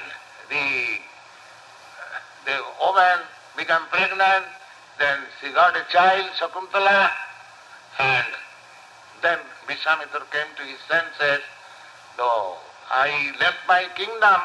[0.50, 0.98] the
[2.44, 3.20] the woman
[3.56, 4.44] became pregnant,
[4.98, 7.10] then she got a child, Shakuntala,
[7.98, 8.26] and
[9.22, 11.42] then Vishwamitra came to his senses.
[12.16, 12.56] Though
[12.90, 14.40] I left my kingdom,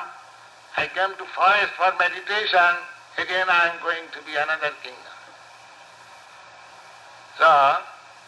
[0.78, 2.74] I came to forest for meditation,
[3.18, 5.16] again I am going to be another kingdom.
[7.38, 7.78] So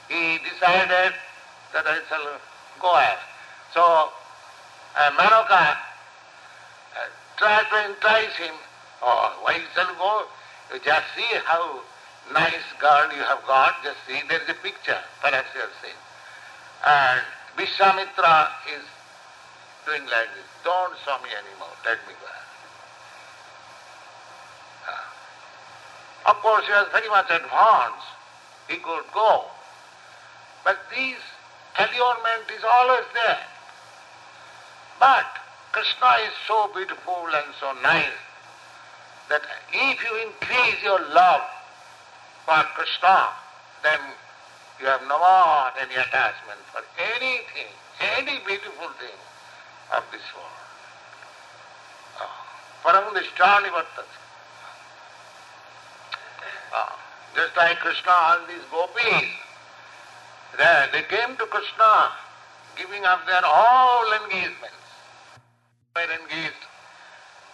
[0.09, 1.13] he decided
[1.73, 2.39] that I shall
[2.79, 3.17] go ahead.
[3.73, 3.81] So
[4.95, 8.53] uh, Menaka uh, tried to entice him.
[9.01, 10.25] Oh, why shall go?
[10.83, 11.81] Just see how
[12.33, 13.83] nice girl you have got.
[13.83, 15.97] Just see, there is a picture, perhaps you have seen.
[16.85, 17.21] And
[17.57, 18.83] Vishwamitra is
[19.85, 20.47] doing like this.
[20.63, 21.75] Don't show me anymore.
[21.85, 22.27] Let me go.
[24.87, 28.07] Uh, of course, he was very much advanced
[28.67, 29.45] he could go.
[30.63, 31.19] But this
[31.77, 33.43] allurement is always there.
[34.99, 35.25] But
[35.71, 38.17] Krishna is so beautiful and so nice
[39.29, 41.41] that if you increase your love
[42.45, 43.29] for Krishna,
[43.83, 43.99] then
[44.79, 46.81] you have no more any attachment for
[47.15, 47.71] anything,
[48.19, 49.19] any beautiful thing
[49.95, 50.63] of this world.
[52.83, 54.19] Param Nishtani Vartati.
[57.35, 59.29] Just like Krishna, all these gopis,
[60.57, 62.11] they, they came to Krishna
[62.75, 64.83] giving up their all engagements.
[65.95, 66.63] They were engaged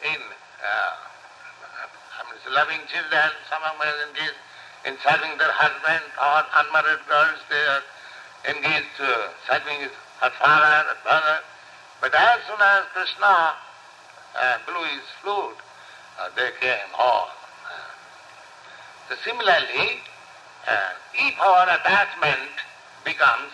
[0.03, 1.09] in uh,
[2.47, 4.39] loving children, some of them were engaged
[4.86, 7.84] in serving their husband or unmarried girls, they are
[8.47, 9.91] engaged uh, serving
[10.23, 11.38] her father, her brother.
[11.99, 13.60] But as soon as Krishna
[14.39, 15.60] uh, blew his flute,
[16.19, 17.30] uh, they came all.
[19.10, 19.99] So similarly,
[20.67, 22.54] uh, if our attachment
[23.04, 23.52] becomes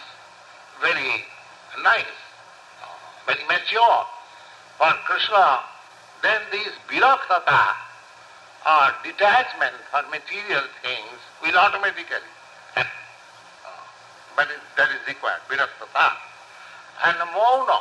[0.82, 1.26] very
[1.82, 2.18] nice,
[3.26, 4.06] very mature
[4.78, 5.60] for Krishna,
[6.22, 7.85] then this viraktata
[8.66, 12.32] or detachment for material things will automatically.
[14.36, 16.12] But it, that is required, viraktata.
[17.06, 17.80] And mauna,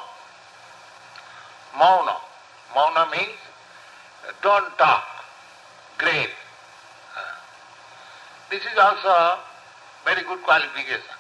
[1.77, 2.17] mauna,
[2.75, 3.39] mauna means
[4.43, 5.05] don't talk,
[5.99, 6.31] grave.
[8.51, 9.39] This is also a
[10.05, 11.17] very good qualification.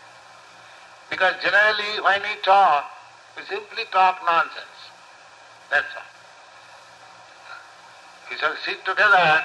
[1.10, 2.84] Because generally when we talk,
[3.36, 4.78] we simply talk nonsense.
[5.70, 6.02] That's all.
[8.30, 9.42] We shall sit together,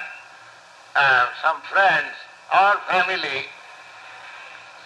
[0.96, 2.14] uh, some friends
[2.52, 3.46] or family,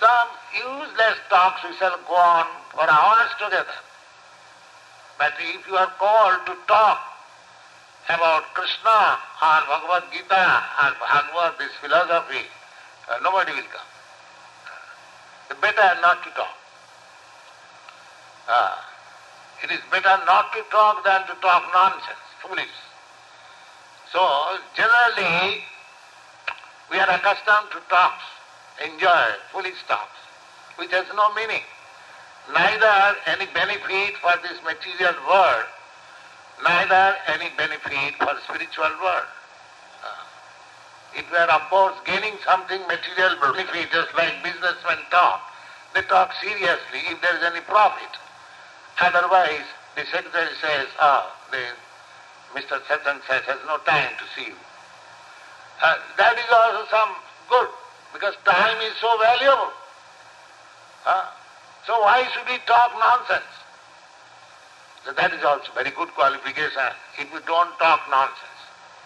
[0.01, 3.79] some useless talks we shall go on for hours together.
[5.19, 6.99] But if you are called to talk
[8.09, 12.45] about Krishna or Bhagavad Gita or Bhagavad, this philosophy,
[13.09, 13.89] uh, nobody will come.
[15.51, 16.57] It's better not to talk.
[18.49, 18.77] Uh,
[19.63, 22.77] it is better not to talk than to talk nonsense, foolish.
[24.13, 24.21] So,
[24.77, 25.65] generally,
[26.91, 28.25] we are accustomed to talks,
[28.85, 30.19] enjoy foolish talks,
[30.77, 31.63] which has no meaning.
[32.53, 35.65] Neither any benefit for this material world,
[36.63, 39.31] neither any benefit for spiritual world.
[41.17, 45.41] If we are of course gaining something material benefit, just like businessmen talk,
[45.95, 48.11] they talk seriously if there is any profit.
[49.01, 49.63] Otherwise,
[49.95, 51.63] the secretary says, ah, the,
[52.59, 52.83] Mr.
[52.89, 54.57] Satan says has no time to see you.
[55.85, 57.13] Uh, that is also some
[57.51, 57.69] good,
[58.15, 59.69] because time is so valuable.
[61.05, 61.29] Uh,
[61.87, 63.53] so why should we talk nonsense?
[65.05, 68.61] So that is also very good qualification if we don't talk nonsense.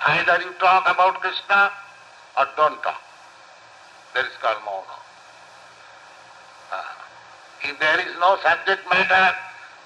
[0.06, 1.72] Either you talk about Krishna
[2.38, 3.02] or don't talk.
[4.14, 4.96] That is called mauna.
[6.70, 6.94] Uh,
[7.66, 9.34] if there is no subject matter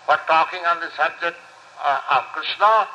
[0.04, 1.40] for talking on the subject
[1.82, 2.86] uh, of Krishna,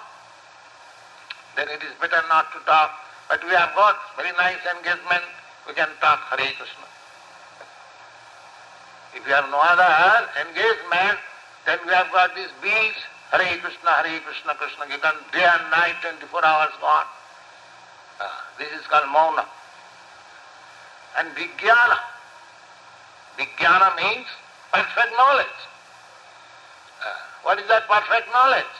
[1.55, 3.06] then it is better not to talk.
[3.27, 5.23] But we have got very nice engagement,
[5.67, 6.87] we can talk Hare Krishna.
[9.15, 11.19] If you have no other engagement,
[11.65, 12.95] then we have got these bees,
[13.31, 17.05] Hare Krishna, Hare Krishna, Krishna, can day and night, 24 hours go on.
[18.19, 18.25] Uh,
[18.57, 19.45] this is called mauna.
[21.19, 21.99] And vijnana.
[23.37, 24.27] Vijnana means
[24.71, 25.59] perfect knowledge.
[27.03, 27.11] Uh,
[27.43, 28.75] what is that perfect knowledge?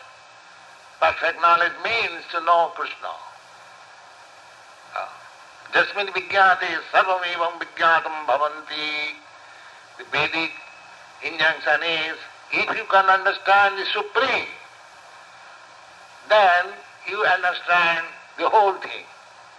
[1.01, 3.26] Perfect knowledge means to know Krishna.
[5.73, 9.15] Jasmin vijnate sarvamevam vijnatam bhavanti.
[9.97, 10.51] The Vedic
[11.23, 12.17] injunction is,
[12.51, 14.47] if you can understand the Supreme,
[16.29, 16.65] then
[17.09, 18.05] you understand
[18.37, 19.05] the whole thing.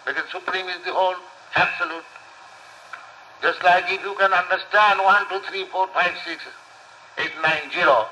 [0.07, 1.17] Because Supreme is the whole
[1.55, 2.05] absolute.
[3.43, 6.45] Just like if you can understand 1, 2, 3, 4, 5, 6,
[7.19, 8.07] 8, 9, 0,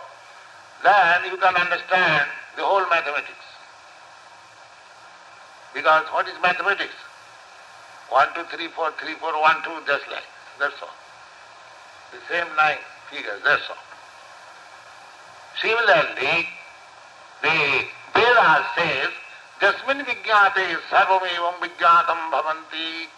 [0.83, 3.47] then you can understand the whole mathematics.
[5.75, 6.95] Because what is mathematics?
[8.11, 10.29] 1, 2, 3, 4, 3, 4, 1, 2, just like.
[10.59, 10.95] That's all.
[12.13, 12.79] The same nine
[13.11, 13.77] figures, that's all.
[15.61, 16.49] Similarly,
[17.43, 19.11] the Veda says,
[19.61, 23.09] Jasmin vijnate sarvamevam vijnatam bhavanti.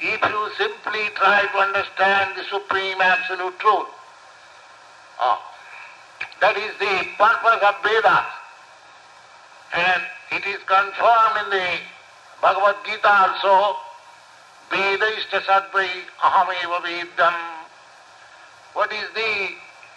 [0.00, 3.88] If you simply try to understand the supreme absolute truth,
[5.20, 5.42] oh,
[6.40, 8.26] that is the purpose of Vedas.
[9.74, 11.78] And it is confirmed in the
[12.40, 13.76] Bhagavad Gita also,
[14.70, 15.88] Veda ishta sadvai.
[18.74, 19.48] What is the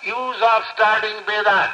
[0.03, 1.71] use of studying Vedas?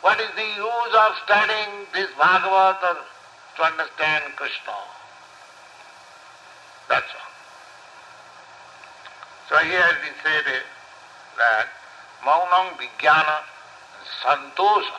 [0.00, 2.96] What is the use of studying this Bhagavad or
[3.56, 4.72] to understand Krishna?
[6.88, 7.26] That's all.
[9.48, 10.44] So here it is said
[11.38, 11.68] that
[12.24, 13.38] maunam vijnana
[14.22, 14.98] Santosa.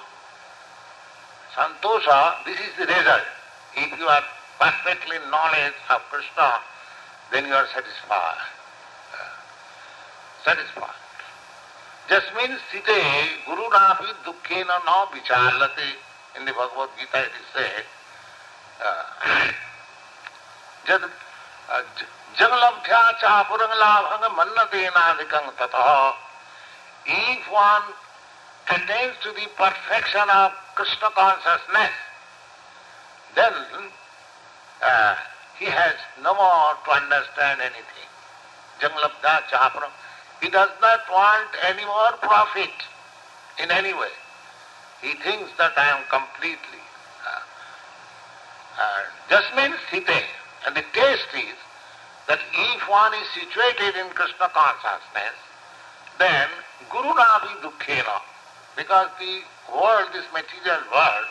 [1.55, 3.23] Santosa, this is the result.
[3.75, 4.23] If you are
[4.59, 6.53] perfectly knowledge of Krishna,
[7.31, 8.47] then you are satisfied.
[9.13, 9.37] Uh,
[10.43, 11.01] satisfied.
[12.09, 12.99] Just means site
[13.45, 15.95] guru napi dukkhena na vicharlate.
[16.37, 17.85] In the Bhagavad Gita it is said,
[20.87, 21.09] जद
[22.39, 26.13] जगलभ्या चापुरंग लाभंग मन्नतेनाधिकं ततः
[27.07, 27.83] if one
[28.69, 31.95] attains to the perfection of Krishna consciousness,
[33.35, 33.53] then
[34.83, 35.15] uh,
[35.59, 38.09] he has no more to understand anything.
[38.79, 39.91] Janglabdha Chapram.
[40.41, 42.73] He does not want any more profit
[43.61, 44.13] in any way.
[45.01, 46.81] He thinks that I am completely.
[47.25, 47.39] Uh,
[48.81, 50.25] uh, just means sitting.
[50.65, 51.57] And the taste is
[52.27, 55.37] that if one is situated in Krishna consciousness,
[56.19, 56.47] then
[56.91, 58.21] Guru Navi Dukkhena,
[58.75, 59.41] because the
[59.73, 61.27] world, this material world,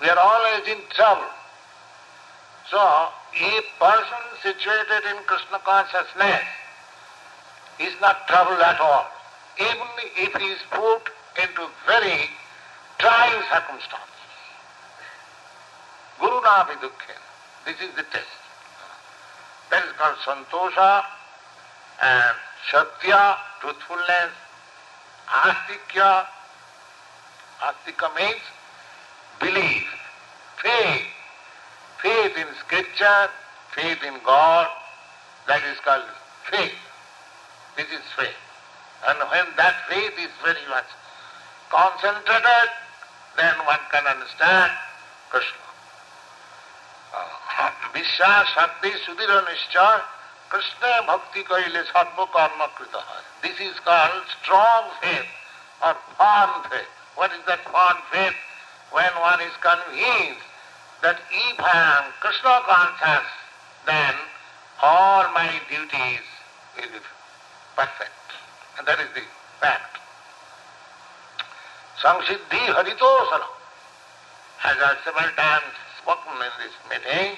[0.00, 1.30] we are always in trouble.
[2.70, 6.44] So, a person situated in Krishna consciousness
[7.80, 9.06] is not troubled at all,
[9.58, 11.08] even if he is put
[11.40, 12.28] into very
[12.98, 14.04] trying circumstances.
[16.20, 17.24] Guru Dukkhena,
[17.64, 18.26] this is the test.
[19.70, 21.04] That is called Santosha
[22.02, 22.36] and
[22.70, 24.32] Satya, truthfulness,
[25.26, 26.26] Astikya,
[27.62, 28.42] Astika means
[29.40, 29.86] belief,
[30.62, 31.07] faith
[32.38, 33.28] in scripture,
[33.74, 34.68] faith in God,
[35.46, 36.06] that is called
[36.50, 36.78] faith.
[37.76, 38.42] This is faith.
[39.08, 40.86] And when that faith is very much
[41.70, 42.68] concentrated,
[43.36, 44.70] then one can understand
[45.30, 45.68] Krishna.
[47.98, 49.98] বিশ্বাস শান্তি সুদৃঢ় নিশ্চয়
[50.52, 55.26] কৃষ্ণ ভক্তি কহিলে সর্বকর্মকৃত হয় this is call strong faith
[55.82, 55.98] faith.
[56.18, 57.44] firm faith what is
[58.96, 60.47] when one is convinced
[61.02, 63.26] that if I am Krishna conscious,
[63.86, 64.14] then
[64.82, 66.26] all my duties
[66.76, 66.98] will be
[67.76, 68.10] perfect.
[68.78, 69.22] And that is the
[69.60, 69.98] fact.
[72.02, 73.48] Samsiddhi Haritosana.
[74.64, 77.36] As I several times spoken in this meeting,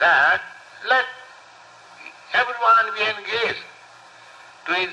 [0.00, 0.40] that
[0.88, 1.04] let
[2.34, 3.64] everyone be engaged
[4.66, 4.90] to his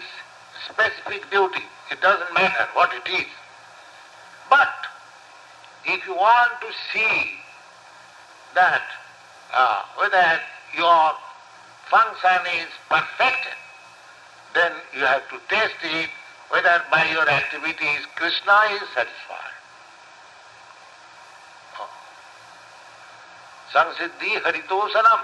[0.69, 1.63] specific duty.
[1.91, 3.27] It doesn't matter what it is.
[4.49, 4.69] But
[5.85, 7.38] if you want to see
[8.55, 8.81] that
[9.53, 10.39] uh, whether
[10.77, 11.11] your
[11.89, 13.57] function is perfected,
[14.53, 16.09] then you have to test it
[16.49, 19.57] whether by your activities Krishna is satisfied.
[21.79, 21.89] Oh.
[23.73, 25.21] Sansiddhi haritosanam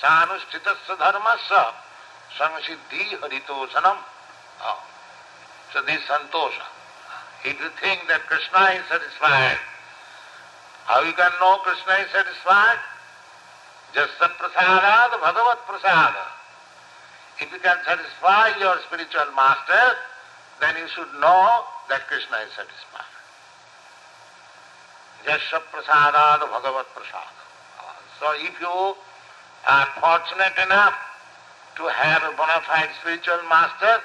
[0.00, 1.64] sanushtitasya dharmasya
[2.38, 3.98] sansiddhi haritosanam.
[4.62, 4.82] Oh.
[5.72, 6.66] So this santosha.
[7.44, 9.58] If you think that Krishna is satisfied,
[10.86, 12.78] how you can know Krishna is satisfied?
[13.94, 16.26] Just prasadad bhagavat prasada.
[17.40, 19.96] If you can satisfy your spiritual master,
[20.60, 23.12] then you should know that Krishna is satisfied.
[25.26, 27.42] Jasya prasadad bhagavat prasada.
[28.18, 28.96] So if you
[29.68, 30.94] are fortunate enough
[31.76, 34.02] to have a bona fide spiritual master,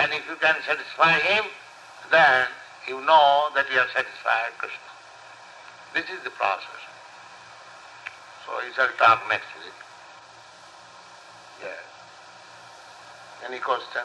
[0.00, 1.44] and if you can satisfy him,
[2.10, 2.46] then
[2.88, 4.78] you know that you have satisfied Krishna.
[5.94, 6.80] This is the process.
[8.46, 9.74] So we shall talk next week.
[11.60, 11.76] Yes.
[13.46, 14.02] Any question?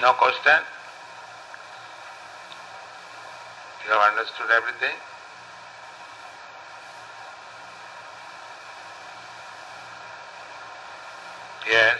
[0.00, 0.77] No question?
[3.88, 4.94] You have understood everything?
[11.66, 11.96] Yes.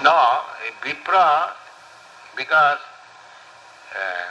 [0.00, 1.50] No, a Vipra,
[2.36, 2.78] because
[3.94, 4.28] uh,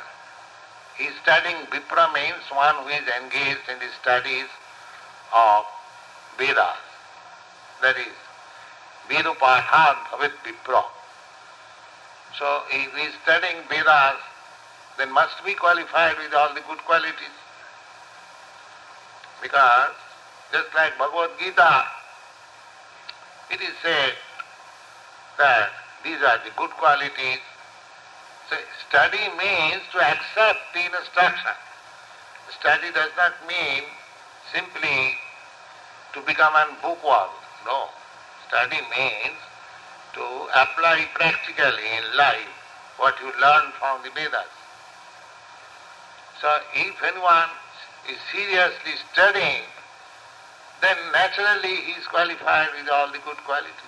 [0.97, 4.47] he is studying, Vipra means one who is engaged in the studies
[5.35, 5.65] of
[6.37, 6.77] Vedas.
[7.81, 8.15] That is,
[9.09, 10.83] Vedupathan bhavet Vipra.
[12.37, 14.17] So if he is studying Vedas,
[14.97, 17.35] then must be qualified with all the good qualities.
[19.41, 19.91] Because
[20.51, 21.83] just like Bhagavad Gita,
[23.51, 24.13] it is said
[25.37, 25.69] that
[26.07, 27.43] these are the good qualities.
[28.49, 28.55] So
[28.87, 31.51] study means to accept the instruction.
[32.59, 33.83] Study does not mean
[34.55, 35.19] simply
[36.13, 37.35] to become an bookworm.
[37.65, 37.89] No.
[38.47, 39.35] Study means
[40.13, 40.23] to
[40.55, 42.55] apply practically in life
[42.95, 44.47] what you learn from the Vedas.
[46.39, 47.51] So if anyone
[48.09, 49.67] is seriously studying,
[50.81, 53.87] then naturally he is qualified with all the good qualities.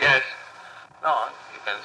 [0.00, 0.22] Yes.
[1.70, 1.76] You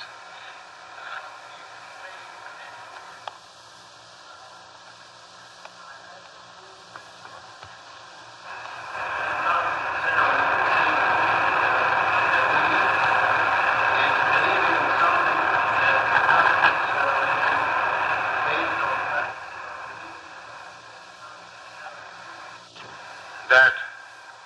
[23.49, 23.73] that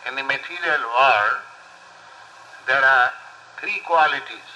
[0.08, 1.40] in the material world
[2.68, 3.12] there are
[3.62, 4.50] three qualities.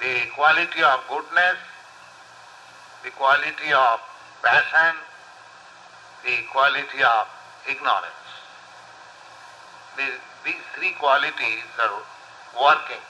[0.00, 1.58] The quality of goodness,
[3.02, 3.98] the quality of
[4.40, 4.94] passion,
[6.24, 7.26] the quality of
[7.68, 8.30] ignorance.
[9.98, 11.98] These, these three qualities are
[12.54, 13.02] working.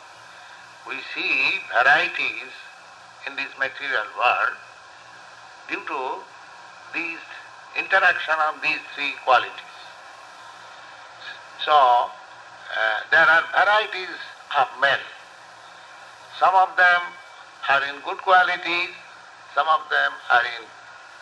[0.89, 2.49] We see varieties
[3.27, 4.57] in this material world
[5.69, 6.25] due to
[6.95, 7.21] these
[7.77, 9.77] interaction of these three qualities.
[11.63, 12.09] So, uh,
[13.11, 14.17] there are varieties
[14.59, 14.99] of men.
[16.41, 17.03] Some of them
[17.69, 18.91] are in good qualities,
[19.55, 20.67] some of them are in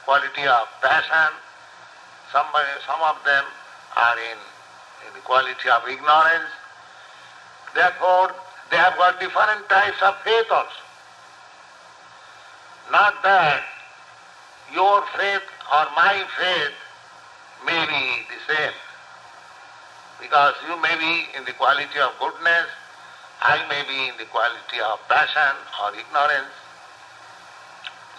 [0.05, 1.33] quality of passion,
[2.33, 2.47] some,
[2.87, 3.45] some of them
[3.97, 4.39] are in,
[5.07, 6.51] in the quality of ignorance.
[7.75, 8.35] Therefore,
[8.71, 10.83] they have got different types of faith also.
[12.91, 13.63] Not that
[14.75, 16.75] your faith or my faith
[17.67, 18.73] may be the same.
[20.21, 22.67] Because you may be in the quality of goodness,
[23.45, 26.55] I may be in the quality of passion or ignorance.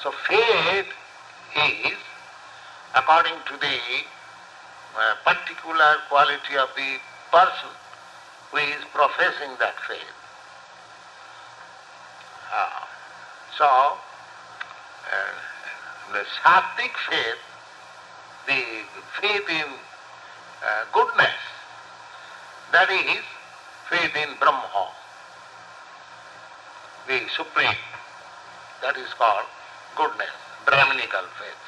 [0.03, 0.91] So faith
[1.55, 1.97] is
[2.93, 3.77] according to the
[4.99, 6.99] uh, particular quality of the
[7.31, 7.71] person
[8.51, 10.17] who is professing that faith.
[12.53, 12.83] Uh,
[13.57, 13.97] so, uh,
[16.11, 17.41] the Sattvic faith,
[18.45, 18.61] the
[19.21, 21.39] faith in uh, goodness,
[22.73, 23.23] that is
[23.89, 24.91] faith in Brahma,
[27.07, 27.77] the Supreme.
[28.81, 29.45] That is called
[29.95, 30.33] goodness,
[30.65, 31.63] Brahminical faith.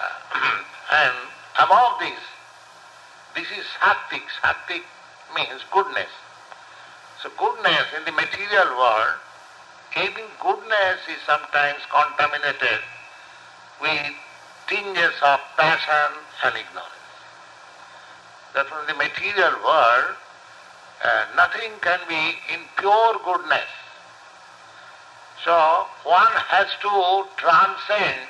[0.00, 1.16] Uh, and
[1.58, 2.20] above this,
[3.34, 4.24] this is Sattvic.
[4.42, 4.82] Sattvic
[5.34, 6.10] means goodness.
[7.22, 9.20] So goodness in the material world
[9.96, 12.78] even goodness is sometimes contaminated
[13.80, 14.14] with
[14.68, 17.10] tinges of passion and ignorance.
[18.54, 20.14] That from the material world,
[21.02, 23.66] uh, nothing can be in pure goodness.
[25.44, 28.20] So one has to transcend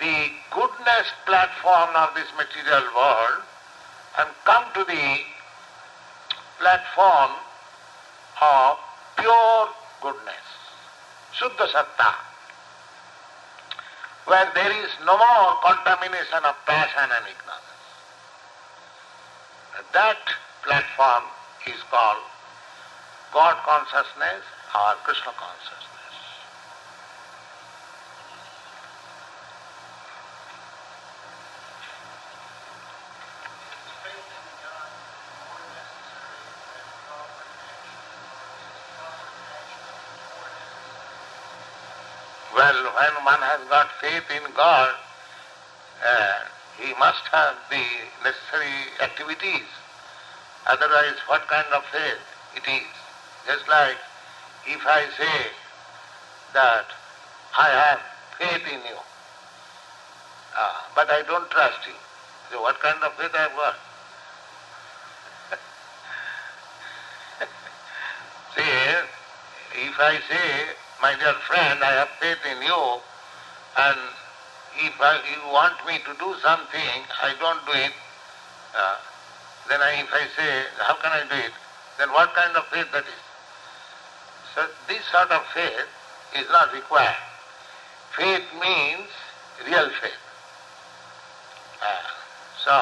[0.00, 3.42] the goodness platform of this material world
[4.18, 5.18] and come to the
[6.58, 7.30] platform
[8.40, 8.78] of
[9.16, 9.68] pure
[10.02, 10.46] goodness,
[11.38, 12.14] Shuddha Sattva,
[14.26, 17.62] where there is no more contamination of passion and ignorance.
[19.92, 20.18] That
[20.64, 21.24] platform
[21.66, 22.31] is called
[23.32, 25.88] God consciousness or Krishna consciousness.
[42.54, 44.94] Well, when one has got faith in God,
[46.04, 46.40] uh,
[46.78, 47.82] he must have the
[48.22, 49.64] necessary activities.
[50.66, 52.20] Otherwise, what kind of faith
[52.56, 52.91] it is?
[53.46, 53.96] Just like
[54.66, 55.50] if I say
[56.54, 56.86] that
[57.58, 58.00] I have
[58.38, 58.96] faith in you,
[60.56, 61.94] uh, but I don't trust you.
[62.50, 63.74] So what kind of faith I have got?
[68.54, 68.62] See,
[69.88, 70.66] if I say
[71.00, 73.00] my dear friend, I have faith in you,
[73.78, 73.98] and
[74.78, 77.92] if I, you want me to do something, I don't do it,
[78.76, 78.96] uh,
[79.68, 81.52] then I, if I say, how can I do it?
[81.98, 83.31] Then what kind of faith that is?
[84.54, 85.88] So this sort of faith
[86.36, 87.16] is not required.
[88.16, 89.08] Faith means
[89.66, 90.22] real faith.
[91.82, 92.08] Uh,
[92.64, 92.72] so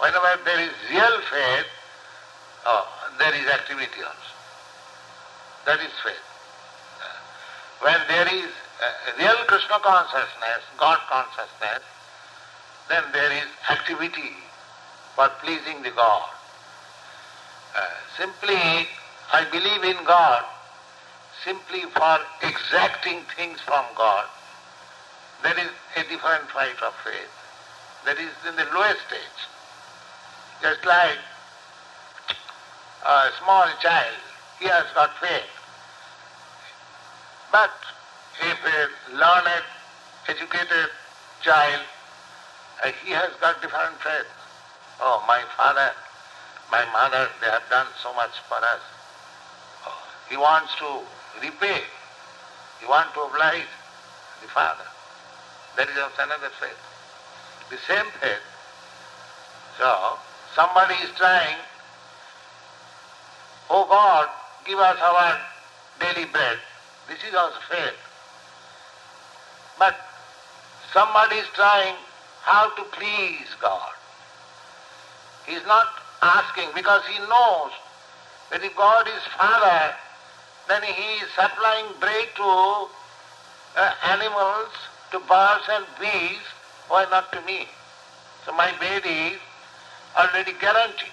[0.00, 1.66] whenever there is real faith,
[2.66, 2.86] oh,
[3.18, 4.34] there is activity also.
[5.66, 6.24] That is faith
[7.84, 8.48] when there is
[8.80, 11.84] uh, real Krishna consciousness, God consciousness,
[12.88, 14.32] then there is activity
[15.14, 16.30] for pleasing the God.
[17.76, 17.84] Uh,
[18.16, 18.88] simply,
[19.32, 20.44] I believe in God
[21.44, 24.24] simply for exacting things from God.
[25.42, 27.30] That is a different type of faith.
[28.06, 29.40] That is in the lowest stage.
[30.62, 31.18] Just like
[33.06, 34.16] a small child,
[34.58, 35.52] he has got faith.
[37.52, 37.70] But
[38.40, 39.64] if a learned,
[40.28, 40.88] educated
[41.42, 41.82] child,
[42.82, 44.26] uh, he has got different faith.
[45.00, 45.92] Oh, my father,
[46.72, 48.80] my mother, they have done so much for us.
[49.86, 51.00] Oh, he wants to
[51.42, 51.82] repay.
[52.80, 53.66] He wants to oblige
[54.42, 54.84] the father.
[55.76, 56.78] That is also another faith.
[57.70, 58.44] The same faith.
[59.78, 60.18] So,
[60.54, 61.56] somebody is trying,
[63.70, 64.28] oh God,
[64.64, 65.40] give us our
[66.00, 66.58] daily bread.
[67.08, 67.98] This is also faith.
[69.78, 69.96] But
[70.92, 71.96] somebody is trying
[72.42, 73.92] how to please God.
[75.46, 75.88] He is not
[76.22, 77.72] asking because he knows
[78.50, 79.94] that if God is Father,
[80.68, 82.88] then he is supplying bread to
[83.76, 84.70] uh, animals,
[85.10, 86.40] to birds and bees,
[86.88, 87.66] why not to me?
[88.44, 89.38] So my bed is
[90.16, 91.12] already guaranteed.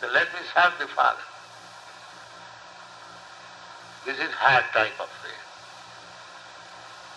[0.00, 1.26] So let me serve the Father.
[4.04, 5.46] This is hard type of faith.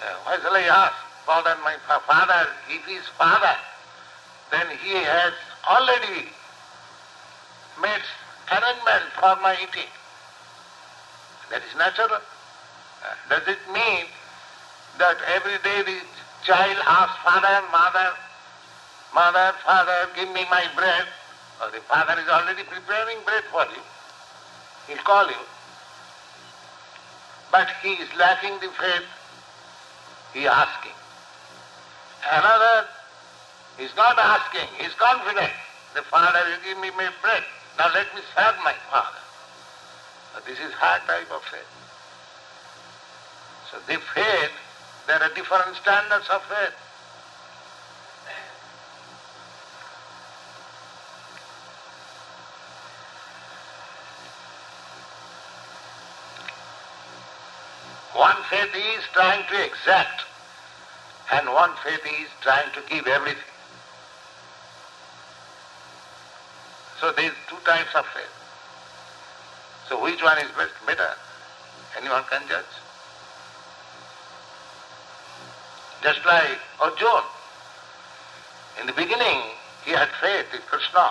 [0.01, 0.95] Uh, why shall I ask?
[1.25, 1.75] Pardon my
[2.07, 3.55] father, if he is father,
[4.49, 5.33] then he has
[5.69, 6.25] already
[7.81, 8.01] made
[8.49, 9.91] arrangement for my eating.
[11.50, 12.10] That is natural.
[12.14, 14.06] Uh, does it mean
[14.97, 15.97] that every day the
[16.45, 18.14] child asks father mother,
[19.14, 21.06] mother, father, give me my bread?
[21.62, 23.82] Or the father is already preparing bread for you.
[24.88, 25.43] He'll call you.
[27.52, 29.08] But he is lacking the faith.
[30.34, 30.93] He asking.
[32.32, 32.88] Another
[33.80, 35.52] is not asking, he's confident.
[35.95, 37.43] The father will give me my bread.
[37.78, 39.18] Now let me serve my father.
[40.45, 41.61] This is hard type of faith.
[43.69, 44.51] So the faith,
[45.05, 46.73] there are different standards of faith.
[58.15, 60.23] One faith is trying to exact
[61.32, 63.43] and one faith is trying to give everything.
[66.99, 68.38] So there is two types of faith.
[69.89, 71.15] So which one is best, better?
[71.97, 72.63] Anyone can judge.
[76.03, 77.23] Just like Arjuna.
[78.79, 79.41] In the beginning,
[79.83, 81.09] he had faith in Krishna.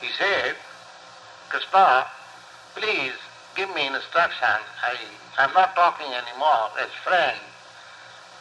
[0.00, 0.54] He said,
[1.50, 2.06] Krishna,
[2.76, 3.12] please
[3.56, 4.56] give me instruction.
[4.82, 4.96] I,
[5.38, 7.36] I'm not talking anymore as friend.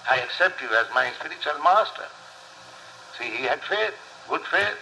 [0.09, 2.05] I accept you as my spiritual master.
[3.17, 3.95] See, he had faith,
[4.29, 4.77] good faith.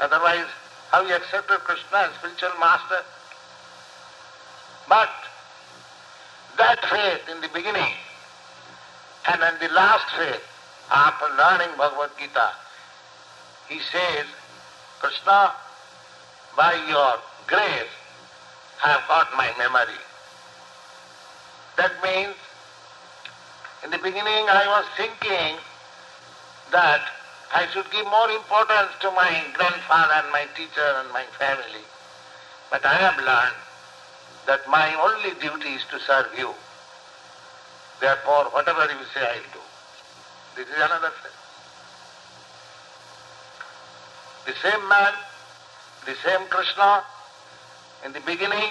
[0.00, 0.46] Otherwise,
[0.90, 3.04] how he accepted Krishna as spiritual master.
[4.88, 5.10] But
[6.58, 7.94] that faith in the beginning
[9.28, 10.42] and in the last faith,
[10.90, 12.50] after learning Bhagavad Gita,
[13.68, 14.26] he says,
[14.98, 15.52] Krishna,
[16.56, 17.14] by your
[17.46, 17.92] grace,
[18.84, 20.00] I have got my memory.
[21.76, 22.34] That means,
[23.84, 25.56] in the beginning I was thinking
[26.72, 27.00] that
[27.52, 31.84] I should give more importance to my grandfather and my teacher and my family.
[32.70, 33.58] But I have learned
[34.46, 36.54] that my only duty is to serve you.
[38.00, 39.60] Therefore, whatever you say, I'll do.
[40.56, 41.32] This is another thing.
[44.46, 45.12] The same man,
[46.06, 47.02] the same Krishna,
[48.04, 48.70] in the beginning,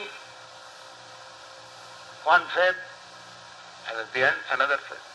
[2.23, 2.75] one faith,
[3.89, 5.08] and at the end, another faith.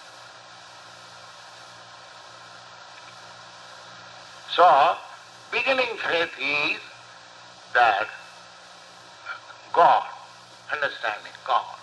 [4.55, 4.97] So,
[5.51, 6.81] beginning faith is
[7.75, 8.07] that
[9.73, 10.07] God,
[10.73, 11.75] understanding God.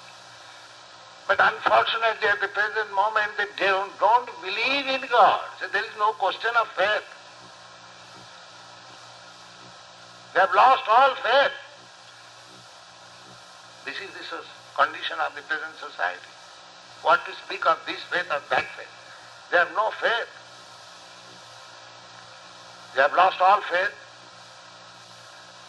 [1.28, 5.42] But unfortunately at the present moment they don't, don't believe in God.
[5.60, 7.04] So there is no question of faith.
[10.34, 11.52] They have lost all faith.
[13.84, 14.40] This is the
[14.82, 16.32] condition of the present society.
[17.02, 18.96] What to speak of this faith or that faith?
[19.52, 20.41] They have no faith.
[22.96, 23.94] They have lost all faith,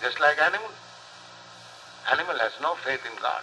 [0.03, 0.71] just like animal.
[2.11, 3.43] Animal has no faith in God.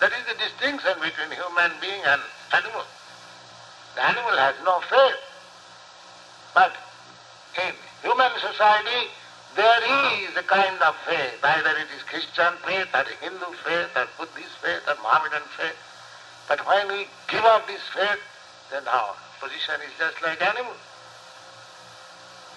[0.00, 2.22] That is the distinction between human being and
[2.54, 2.86] animal.
[3.96, 5.20] The animal has no faith.
[6.54, 6.72] But
[7.58, 9.10] in human society,
[9.56, 9.82] there
[10.22, 14.56] is a kind of faith, either it is Christian faith or Hindu faith or Buddhist
[14.62, 15.76] faith or Mohammedan faith.
[16.48, 18.22] But when we give up this faith,
[18.70, 20.72] then our position is just like animal.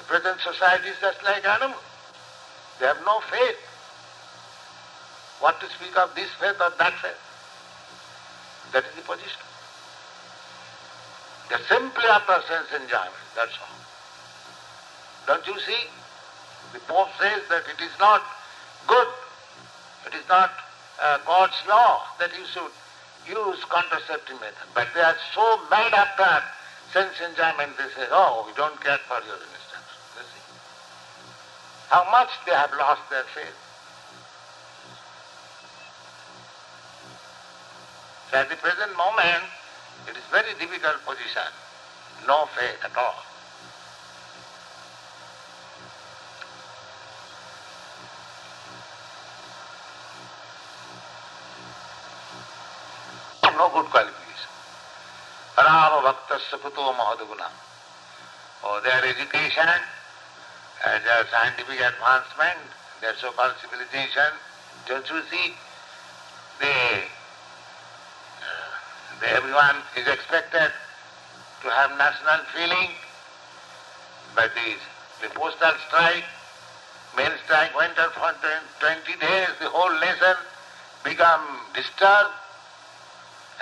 [0.08, 1.80] Present society is just like animal.
[2.80, 3.58] They have no faith.
[5.40, 7.22] What to speak of this faith or that faith?
[8.74, 9.42] That is the position.
[11.50, 13.78] They're simply after sense enjoyment, that's all.
[15.28, 15.84] Don't you see?
[16.74, 18.24] The Pope says that it is not
[18.88, 19.08] good,
[20.08, 20.52] it is not
[21.02, 22.72] uh, God's law that you should
[23.28, 24.68] use contraceptive method.
[24.74, 26.44] But they are so mad after
[26.92, 29.38] sense enjoyment, they say, oh, we don't care for your?
[31.94, 33.54] How much they have lost their faith.
[38.32, 39.44] So at the present moment,
[40.10, 41.46] it is very difficult position.
[42.26, 43.22] No faith at all.
[53.54, 54.50] no good qualification.
[55.60, 57.52] Rama Bhaktasya Puto Mahadaguna.
[58.64, 59.70] Oh, their education,
[60.84, 62.60] uh, their scientific advancement,
[63.02, 64.32] their so-called civilization,
[64.88, 65.54] don't you see?
[66.60, 67.04] They,
[68.44, 68.72] uh,
[69.22, 70.72] they, everyone is expected
[71.64, 72.90] to have national feeling,
[74.36, 74.80] but this,
[75.22, 76.26] the postal strike,
[77.16, 78.34] mail strike went on for
[78.80, 80.36] 20 days, the whole nation
[81.04, 82.36] become disturbed,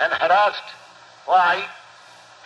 [0.00, 0.74] and harassed.
[1.26, 1.62] Why?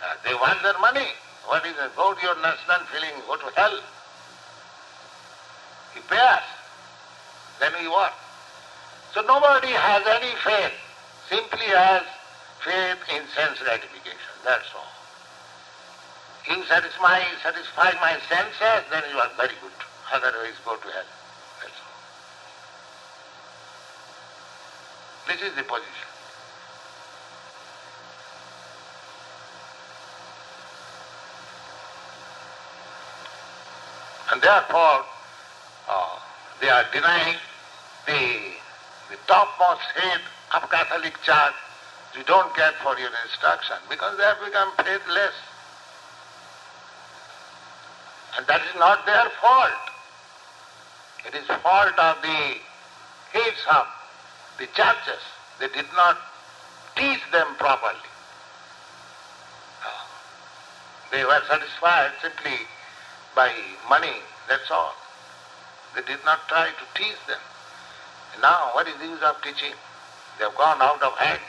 [0.03, 1.07] Uh, they want their money.
[1.45, 3.79] What is to your national feeling, go to hell.
[5.97, 6.37] You pay.
[7.59, 8.13] Then we what?
[9.15, 10.77] So nobody has any faith,
[11.27, 12.03] simply has
[12.63, 14.33] faith in sense gratification.
[14.45, 14.85] That's all.
[16.47, 19.73] You satisfy, satisfy my senses, then you are very good.
[20.13, 21.09] Otherwise go to hell.
[21.61, 21.97] That's all.
[25.33, 26.07] This is the position.
[34.31, 35.05] And therefore,
[35.89, 36.19] uh,
[36.61, 37.35] they are denying
[38.05, 38.39] the,
[39.09, 40.21] the topmost head
[40.55, 41.53] of Catholic Church.
[42.15, 45.35] You don't care for your instruction because they have become faithless.
[48.37, 49.71] And that is not their fault.
[51.25, 52.57] It is fault of the
[53.33, 53.85] heads of
[54.57, 55.21] the churches.
[55.59, 56.17] They did not
[56.95, 58.07] teach them properly.
[59.85, 60.05] Uh,
[61.11, 62.65] they were satisfied simply
[63.35, 63.51] by
[63.89, 64.17] money,
[64.47, 64.93] that's all.
[65.97, 67.41] They did not try to teach them.
[68.39, 69.73] Now, what is the use of teaching?
[70.37, 71.41] They have gone out of hand.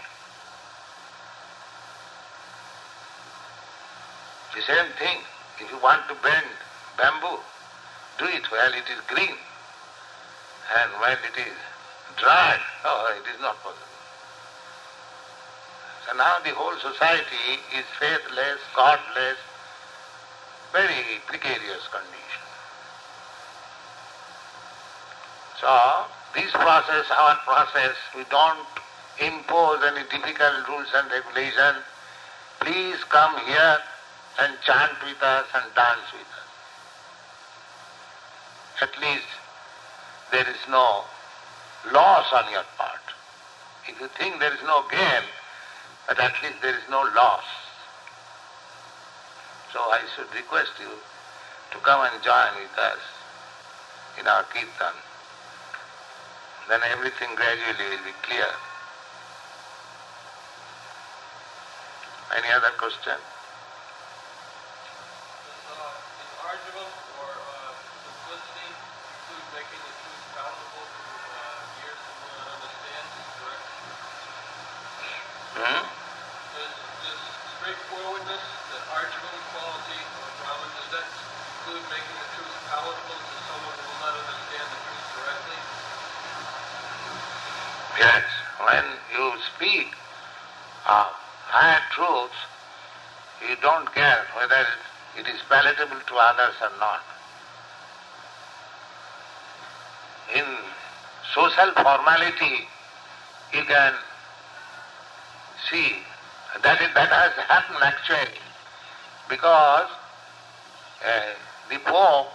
[4.56, 5.18] The same thing,
[5.60, 6.46] if you want to bend
[6.96, 7.36] bamboo,
[8.16, 9.36] do it while it is green.
[10.80, 11.56] And when it is
[12.16, 13.84] dry, oh, it is not possible.
[16.08, 19.36] So now the whole society is faithless, godless,
[20.72, 22.27] very precarious condition.
[25.60, 26.04] So, uh,
[26.34, 28.66] this process, our process, we don't
[29.18, 31.82] impose any difficult rules and regulations.
[32.60, 33.78] Please come here
[34.38, 36.48] and chant with us and dance with us.
[38.82, 39.26] At least
[40.30, 41.02] there is no
[41.92, 43.02] loss on your part.
[43.88, 45.22] If you think there is no gain,
[46.06, 47.44] but at least there is no loss.
[49.72, 50.90] So I should request you
[51.72, 53.00] to come and join with us
[54.20, 54.94] in our kirtan.
[56.68, 58.44] Then everything gradually will be clear.
[62.36, 63.16] Any other question?
[63.16, 63.24] Uh,
[65.64, 66.44] uh, uh,
[75.56, 75.80] hmm?
[76.52, 77.22] Does, does
[77.56, 83.72] straightforwardness, the arduous quality of Brahman, does that include making the truth palatable to someone
[83.72, 85.77] who will not understand the truth directly?
[87.98, 88.24] Yes,
[88.64, 89.88] when you speak
[90.86, 91.06] of
[91.50, 92.38] higher truths,
[93.42, 94.66] you don't care whether
[95.18, 97.02] it is palatable to others or not.
[100.32, 100.44] In
[101.34, 102.68] social formality,
[103.52, 103.94] you can
[105.68, 105.96] see
[106.62, 108.38] that is, that has happened actually
[109.28, 109.88] because
[111.04, 111.34] uh,
[111.68, 112.28] the Pope,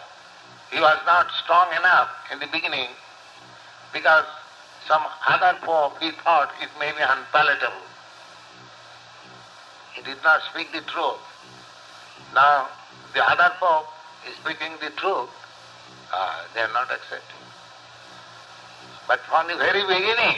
[0.71, 2.89] he was not strong enough in the beginning
[3.93, 4.25] because
[4.87, 7.87] some other Pope, he thought it may be unpalatable.
[9.93, 11.21] He did not speak the truth.
[12.33, 12.67] Now,
[13.13, 13.87] the other Pope
[14.27, 15.29] is speaking the truth
[16.13, 17.41] uh, they are not accepting.
[19.07, 20.37] But from the very beginning,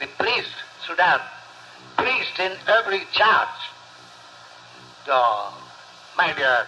[0.00, 0.54] the priest
[0.86, 1.20] should have
[1.96, 3.58] priest in every church.
[5.06, 5.48] So,
[6.16, 6.66] my dear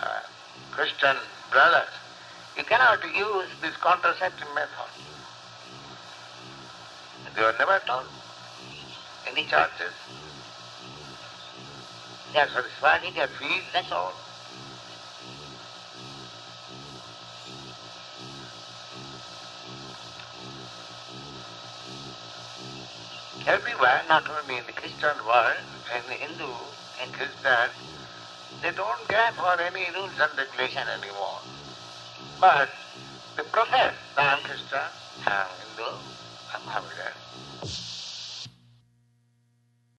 [0.00, 0.20] uh,
[0.70, 1.16] Christian
[1.50, 1.90] brothers,
[2.56, 4.95] you cannot use this contraceptive method.
[7.36, 8.06] They were never told.
[9.30, 9.92] Any churches.
[12.32, 14.12] They are satisfied in their field, that's all.
[23.46, 25.56] Everywhere, not only in the Christian world,
[25.94, 26.52] in the Hindu
[27.02, 27.70] and Christian,
[28.62, 31.40] they don't care for any rules and regulation anymore.
[32.40, 32.70] But
[33.36, 34.88] they profess, I am Christian,
[35.26, 36.15] I am Hindu,
[36.56, 37.45] I am Mohammedan.